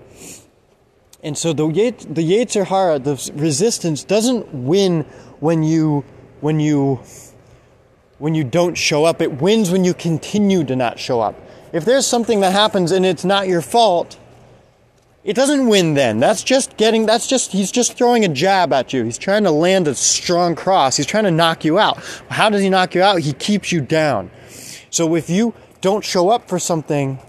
and 1.24 1.38
so 1.38 1.54
the 1.54 1.66
the 1.68 2.24
Yetzer 2.24 2.66
Hara, 2.66 3.00
the 3.00 3.32
resistance, 3.36 4.04
doesn't 4.04 4.54
win 4.54 5.04
when 5.40 5.64
you 5.64 6.06
when 6.40 6.60
you 6.60 7.02
when 8.20 8.36
you 8.36 8.44
don't 8.44 8.76
show 8.76 9.06
up. 9.06 9.22
It 9.22 9.42
wins 9.42 9.72
when 9.72 9.84
you 9.84 9.94
continue 9.94 10.64
to 10.64 10.76
not 10.76 11.00
show 11.00 11.22
up. 11.22 11.36
If 11.74 11.86
there's 11.86 12.08
something 12.08 12.40
that 12.42 12.54
happens 12.54 12.92
and 12.92 13.06
it's 13.06 13.26
not 13.26 13.48
your 13.48 13.62
fault, 13.62 14.18
it 15.24 15.36
doesn't 15.36 15.68
win 15.68 15.94
then. 15.94 16.20
That's 16.20 16.44
just 16.44 16.78
getting 16.78 17.06
that's 17.06 17.28
just 17.28 17.52
he's 17.52 17.72
just 17.72 17.94
throwing 17.94 18.24
a 18.24 18.30
jab 18.30 18.72
at 18.72 18.94
you. 18.94 19.04
He's 19.04 19.18
trying 19.18 19.44
to 19.44 19.52
land 19.52 19.88
a 19.88 19.96
strong 19.96 20.56
cross. 20.56 20.96
He's 20.96 21.06
trying 21.06 21.26
to 21.26 21.32
knock 21.32 21.66
you 21.66 21.78
out. 21.78 21.98
How 22.30 22.50
does 22.50 22.62
he 22.62 22.70
knock 22.70 22.96
you 22.96 23.02
out? 23.02 23.20
He 23.20 23.34
keeps 23.34 23.72
you 23.72 23.82
down. 23.82 24.32
So 24.90 25.16
if 25.16 25.30
you 25.30 25.54
don't 25.82 26.04
show 26.04 26.30
up 26.30 26.48
for 26.48 26.60
something, 26.60 27.20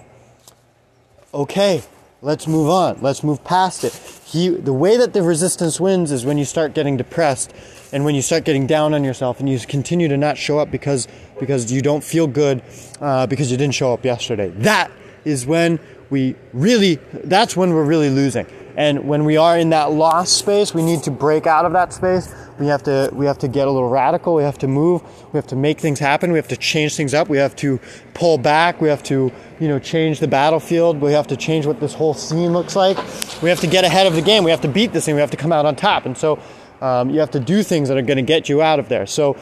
okay, 1.35 1.83
Let's 2.22 2.46
move 2.46 2.68
on. 2.68 2.98
Let's 3.00 3.24
move 3.24 3.42
past 3.44 3.83
it. 3.83 3.94
He, 4.26 4.50
the 4.50 4.74
way 4.74 4.98
that 4.98 5.14
the 5.14 5.22
resistance 5.22 5.80
wins 5.80 6.12
is 6.12 6.26
when 6.26 6.37
you 6.37 6.44
start 6.44 6.74
getting 6.74 6.98
depressed 6.98 7.54
and 7.94 8.04
when 8.04 8.14
you 8.14 8.20
start 8.20 8.44
getting 8.44 8.66
down 8.66 8.92
on 8.92 9.04
yourself 9.04 9.40
and 9.40 9.48
you 9.48 9.59
continue 9.61 10.06
to 10.06 10.18
not 10.18 10.37
show 10.37 10.59
up 10.59 10.70
because 10.70 11.09
because 11.38 11.72
you 11.72 11.80
don't 11.80 12.04
feel 12.04 12.26
good 12.26 12.62
uh, 13.00 13.26
because 13.26 13.50
you 13.50 13.56
didn't 13.56 13.74
show 13.74 13.94
up 13.94 14.04
yesterday. 14.04 14.50
That 14.50 14.90
is 15.24 15.46
when 15.46 15.80
we 16.11 16.37
really, 16.52 16.96
that's 17.24 17.56
when 17.56 17.72
we're 17.72 17.85
really 17.85 18.11
losing. 18.11 18.46
And 18.81 19.07
when 19.07 19.27
we 19.27 19.37
are 19.37 19.59
in 19.59 19.69
that 19.71 19.93
lost 19.93 20.38
space, 20.38 20.73
we 20.73 20.83
need 20.83 21.03
to 21.03 21.11
break 21.11 21.47
out 21.47 21.66
of 21.66 21.73
that 21.75 21.93
space. 21.93 22.35
We 22.59 22.66
have 22.69 22.83
to 22.85 23.11
we 23.12 23.27
have 23.27 23.37
to 23.40 23.47
get 23.47 23.69
a 23.69 23.71
little 23.71 23.90
radical. 23.90 24.35
We 24.35 24.43
have 24.43 24.57
to 24.57 24.69
move. 24.69 25.03
We 25.35 25.37
have 25.37 25.47
to 25.49 25.57
make 25.57 25.79
things 25.79 25.99
happen. 25.99 26.33
We 26.33 26.38
have 26.38 26.49
to 26.49 26.57
change 26.57 26.97
things 26.97 27.12
up. 27.12 27.29
We 27.29 27.37
have 27.37 27.55
to 27.57 27.79
pull 28.14 28.38
back. 28.38 28.81
We 28.81 28.88
have 28.88 29.03
to 29.03 29.31
you 29.61 29.69
know 29.69 29.79
change 29.79 30.19
the 30.19 30.29
battlefield. 30.29 30.99
We 30.99 31.12
have 31.12 31.27
to 31.27 31.37
change 31.37 31.66
what 31.66 31.79
this 31.79 31.93
whole 31.93 32.14
scene 32.14 32.55
looks 32.55 32.75
like. 32.75 32.97
We 33.43 33.51
have 33.51 33.61
to 33.61 33.66
get 33.66 33.85
ahead 33.85 34.07
of 34.07 34.14
the 34.14 34.23
game. 34.23 34.45
We 34.45 34.51
have 34.51 34.62
to 34.62 34.69
beat 34.69 34.95
this 34.95 35.05
thing. 35.05 35.14
We 35.14 35.21
have 35.21 35.31
to 35.33 35.37
come 35.37 35.53
out 35.53 35.66
on 35.66 35.77
top. 35.77 36.07
And 36.07 36.16
so 36.16 36.38
um, 36.81 37.11
you 37.11 37.21
have 37.21 37.33
to 37.33 37.40
do 37.40 37.62
things 37.62 37.90
that 37.90 37.99
are 37.99 38.03
going 38.03 38.16
to 38.16 38.23
get 38.23 38.49
you 38.49 38.62
out 38.62 38.79
of 38.79 38.88
there. 38.88 39.05
So, 39.05 39.37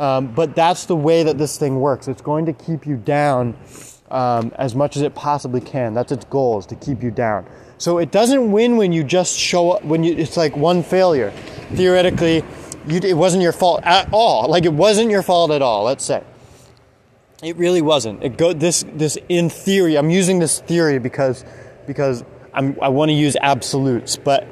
um, 0.00 0.34
but 0.34 0.56
that's 0.56 0.86
the 0.86 0.96
way 0.96 1.22
that 1.22 1.38
this 1.38 1.56
thing 1.56 1.78
works. 1.78 2.08
It's 2.08 2.22
going 2.22 2.44
to 2.46 2.52
keep 2.52 2.88
you 2.88 2.96
down 2.96 3.56
um, 4.10 4.50
as 4.56 4.74
much 4.74 4.96
as 4.96 5.02
it 5.02 5.14
possibly 5.14 5.60
can. 5.60 5.94
That's 5.94 6.10
its 6.10 6.24
goal 6.24 6.58
is 6.58 6.66
to 6.66 6.74
keep 6.74 7.04
you 7.04 7.12
down. 7.12 7.46
So 7.80 7.96
it 7.96 8.10
doesn't 8.10 8.52
win 8.52 8.76
when 8.76 8.92
you 8.92 9.02
just 9.02 9.38
show 9.38 9.70
up 9.70 9.84
when 9.84 10.04
you 10.04 10.14
it's 10.14 10.36
like 10.36 10.54
one 10.54 10.82
failure. 10.82 11.30
Theoretically, 11.72 12.44
you, 12.86 13.00
it 13.02 13.16
wasn't 13.16 13.42
your 13.42 13.52
fault 13.52 13.80
at 13.84 14.12
all. 14.12 14.50
Like 14.50 14.66
it 14.66 14.72
wasn't 14.74 15.10
your 15.10 15.22
fault 15.22 15.50
at 15.50 15.62
all. 15.62 15.84
Let's 15.84 16.04
say 16.04 16.22
it 17.42 17.56
really 17.56 17.80
wasn't. 17.80 18.22
It 18.22 18.36
go 18.36 18.52
this 18.52 18.84
this 18.92 19.16
in 19.30 19.48
theory. 19.48 19.96
I'm 19.96 20.10
using 20.10 20.40
this 20.40 20.60
theory 20.60 20.98
because 20.98 21.42
because 21.86 22.22
I'm, 22.52 22.76
I 22.82 22.90
want 22.90 23.08
to 23.08 23.14
use 23.14 23.34
absolutes, 23.40 24.14
but 24.14 24.46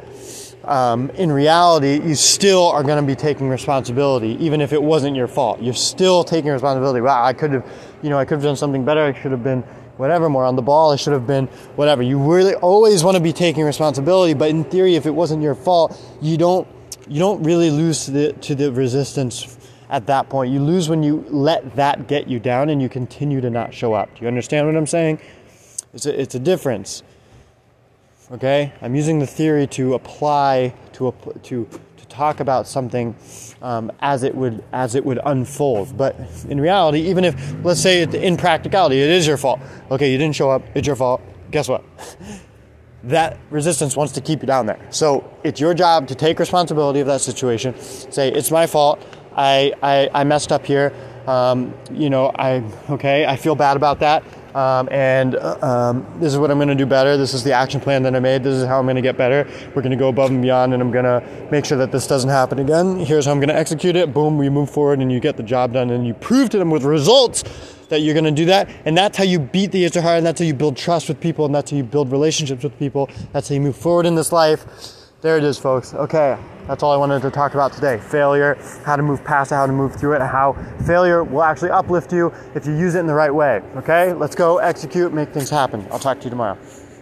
um, 0.64 1.10
in 1.10 1.30
reality, 1.30 2.00
you 2.00 2.14
still 2.14 2.68
are 2.68 2.82
going 2.82 2.96
to 3.02 3.06
be 3.06 3.14
taking 3.14 3.50
responsibility, 3.50 4.42
even 4.42 4.62
if 4.62 4.72
it 4.72 4.82
wasn't 4.82 5.16
your 5.16 5.28
fault. 5.28 5.60
You're 5.60 5.74
still 5.74 6.24
taking 6.24 6.50
responsibility. 6.50 7.02
Wow, 7.02 7.22
I 7.22 7.34
could 7.34 7.52
have, 7.52 7.66
you 8.02 8.08
know, 8.08 8.18
I 8.18 8.24
could 8.24 8.36
have 8.36 8.42
done 8.42 8.56
something 8.56 8.86
better. 8.86 9.02
I 9.02 9.12
should 9.12 9.32
have 9.32 9.44
been 9.44 9.64
whatever 9.98 10.30
more 10.30 10.44
on 10.44 10.56
the 10.56 10.62
ball. 10.62 10.92
I 10.92 10.96
should 10.96 11.12
have 11.12 11.26
been 11.26 11.46
whatever. 11.76 12.02
You 12.02 12.18
really 12.18 12.54
always 12.54 13.04
want 13.04 13.16
to 13.16 13.22
be 13.22 13.32
taking 13.32 13.64
responsibility, 13.64 14.32
but 14.32 14.48
in 14.48 14.64
theory, 14.64 14.94
if 14.94 15.04
it 15.04 15.10
wasn't 15.10 15.42
your 15.42 15.54
fault, 15.54 16.00
you 16.22 16.38
don't 16.38 16.66
you 17.06 17.18
don't 17.18 17.42
really 17.42 17.70
lose 17.70 18.06
to 18.06 18.10
the 18.10 18.32
to 18.32 18.54
the 18.54 18.72
resistance 18.72 19.58
at 19.90 20.06
that 20.06 20.28
point. 20.28 20.52
You 20.52 20.60
lose 20.60 20.88
when 20.88 21.02
you 21.02 21.24
let 21.28 21.76
that 21.76 22.06
get 22.08 22.28
you 22.28 22.38
down 22.38 22.70
and 22.70 22.80
you 22.80 22.88
continue 22.88 23.40
to 23.40 23.50
not 23.50 23.74
show 23.74 23.94
up. 23.94 24.14
Do 24.14 24.22
you 24.22 24.28
understand 24.28 24.66
what 24.66 24.76
I'm 24.76 24.86
saying? 24.86 25.20
It's 25.94 26.06
a, 26.06 26.20
it's 26.20 26.34
a 26.34 26.38
difference. 26.38 27.02
Okay, 28.30 28.72
I'm 28.82 28.94
using 28.94 29.20
the 29.20 29.26
theory 29.26 29.66
to 29.68 29.94
apply 29.94 30.74
to 30.94 31.08
a 31.08 31.12
to 31.44 31.68
to 31.98 32.06
talk 32.06 32.40
about 32.40 32.66
something 32.66 33.14
um, 33.62 33.92
as 34.00 34.22
it 34.22 34.34
would 34.34 34.64
as 34.72 34.94
it 34.94 35.04
would 35.04 35.20
unfold. 35.24 35.96
But 35.96 36.16
in 36.48 36.60
reality, 36.60 37.00
even 37.02 37.24
if 37.24 37.64
let's 37.64 37.80
say 37.80 38.02
it, 38.02 38.14
in 38.14 38.36
practicality, 38.36 39.00
it 39.00 39.10
is 39.10 39.26
your 39.26 39.36
fault. 39.36 39.60
Okay, 39.90 40.10
you 40.10 40.18
didn't 40.18 40.36
show 40.36 40.50
up. 40.50 40.62
It's 40.74 40.86
your 40.86 40.96
fault. 40.96 41.20
Guess 41.50 41.68
what? 41.68 41.84
that 43.04 43.38
resistance 43.50 43.96
wants 43.96 44.12
to 44.14 44.20
keep 44.20 44.40
you 44.40 44.46
down 44.46 44.66
there. 44.66 44.80
So 44.90 45.28
it's 45.44 45.60
your 45.60 45.74
job 45.74 46.08
to 46.08 46.14
take 46.14 46.38
responsibility 46.38 47.00
of 47.00 47.06
that 47.06 47.20
situation. 47.20 47.78
Say 47.78 48.30
it's 48.32 48.50
my 48.50 48.66
fault. 48.66 49.02
I 49.36 49.72
I, 49.82 50.10
I 50.14 50.24
messed 50.24 50.52
up 50.52 50.64
here. 50.64 50.92
Um, 51.26 51.74
you 51.92 52.10
know 52.10 52.32
I 52.34 52.62
okay. 52.90 53.26
I 53.26 53.36
feel 53.36 53.54
bad 53.54 53.76
about 53.76 54.00
that. 54.00 54.24
Um, 54.54 54.88
and 54.90 55.36
uh, 55.36 55.58
um, 55.60 56.06
this 56.20 56.32
is 56.32 56.38
what 56.38 56.50
I'm 56.50 56.58
going 56.58 56.68
to 56.68 56.74
do 56.74 56.86
better. 56.86 57.16
This 57.16 57.34
is 57.34 57.44
the 57.44 57.52
action 57.52 57.80
plan 57.80 58.02
that 58.04 58.14
I 58.16 58.20
made. 58.20 58.42
This 58.42 58.56
is 58.56 58.66
how 58.66 58.78
I'm 58.78 58.86
going 58.86 58.96
to 58.96 59.02
get 59.02 59.16
better. 59.16 59.46
We're 59.74 59.82
going 59.82 59.90
to 59.90 59.96
go 59.96 60.08
above 60.08 60.30
and 60.30 60.40
beyond, 60.40 60.72
and 60.72 60.82
I'm 60.82 60.90
going 60.90 61.04
to 61.04 61.22
make 61.50 61.64
sure 61.64 61.78
that 61.78 61.92
this 61.92 62.06
doesn't 62.06 62.30
happen 62.30 62.58
again. 62.58 62.98
Here's 62.98 63.26
how 63.26 63.32
I'm 63.32 63.40
going 63.40 63.50
to 63.50 63.56
execute 63.56 63.94
it. 63.94 64.14
Boom, 64.14 64.38
we 64.38 64.48
move 64.48 64.70
forward, 64.70 65.00
and 65.00 65.12
you 65.12 65.20
get 65.20 65.36
the 65.36 65.42
job 65.42 65.72
done, 65.74 65.90
and 65.90 66.06
you 66.06 66.14
prove 66.14 66.50
to 66.50 66.58
them 66.58 66.70
with 66.70 66.84
results 66.84 67.44
that 67.88 68.00
you're 68.00 68.14
going 68.14 68.24
to 68.24 68.30
do 68.30 68.46
that. 68.46 68.68
And 68.84 68.96
that's 68.96 69.16
how 69.16 69.24
you 69.24 69.38
beat 69.38 69.72
the 69.72 69.88
Hara, 69.88 70.16
and 70.16 70.26
that's 70.26 70.40
how 70.40 70.46
you 70.46 70.54
build 70.54 70.76
trust 70.76 71.08
with 71.08 71.20
people, 71.20 71.44
and 71.44 71.54
that's 71.54 71.70
how 71.70 71.76
you 71.76 71.84
build 71.84 72.10
relationships 72.10 72.62
with 72.62 72.78
people. 72.78 73.10
That's 73.32 73.48
how 73.48 73.54
you 73.54 73.60
move 73.60 73.76
forward 73.76 74.06
in 74.06 74.14
this 74.14 74.32
life. 74.32 74.64
There 75.20 75.36
it 75.36 75.44
is, 75.44 75.58
folks. 75.58 75.94
Okay, 75.94 76.38
that's 76.68 76.82
all 76.82 76.92
I 76.92 76.96
wanted 76.96 77.22
to 77.22 77.30
talk 77.30 77.54
about 77.54 77.72
today. 77.72 77.98
Failure, 77.98 78.56
how 78.84 78.94
to 78.94 79.02
move 79.02 79.24
past 79.24 79.50
it, 79.50 79.54
how 79.54 79.66
to 79.66 79.72
move 79.72 79.96
through 79.96 80.12
it, 80.12 80.20
how 80.20 80.52
failure 80.86 81.24
will 81.24 81.42
actually 81.42 81.70
uplift 81.70 82.12
you 82.12 82.32
if 82.54 82.66
you 82.66 82.76
use 82.76 82.94
it 82.94 83.00
in 83.00 83.06
the 83.06 83.14
right 83.14 83.34
way. 83.34 83.62
Okay, 83.76 84.12
let's 84.12 84.36
go 84.36 84.58
execute, 84.58 85.12
make 85.12 85.30
things 85.30 85.48
happen. 85.48 85.86
I'll 85.90 85.98
talk 85.98 86.18
to 86.18 86.24
you 86.24 86.30
tomorrow. 86.30 86.58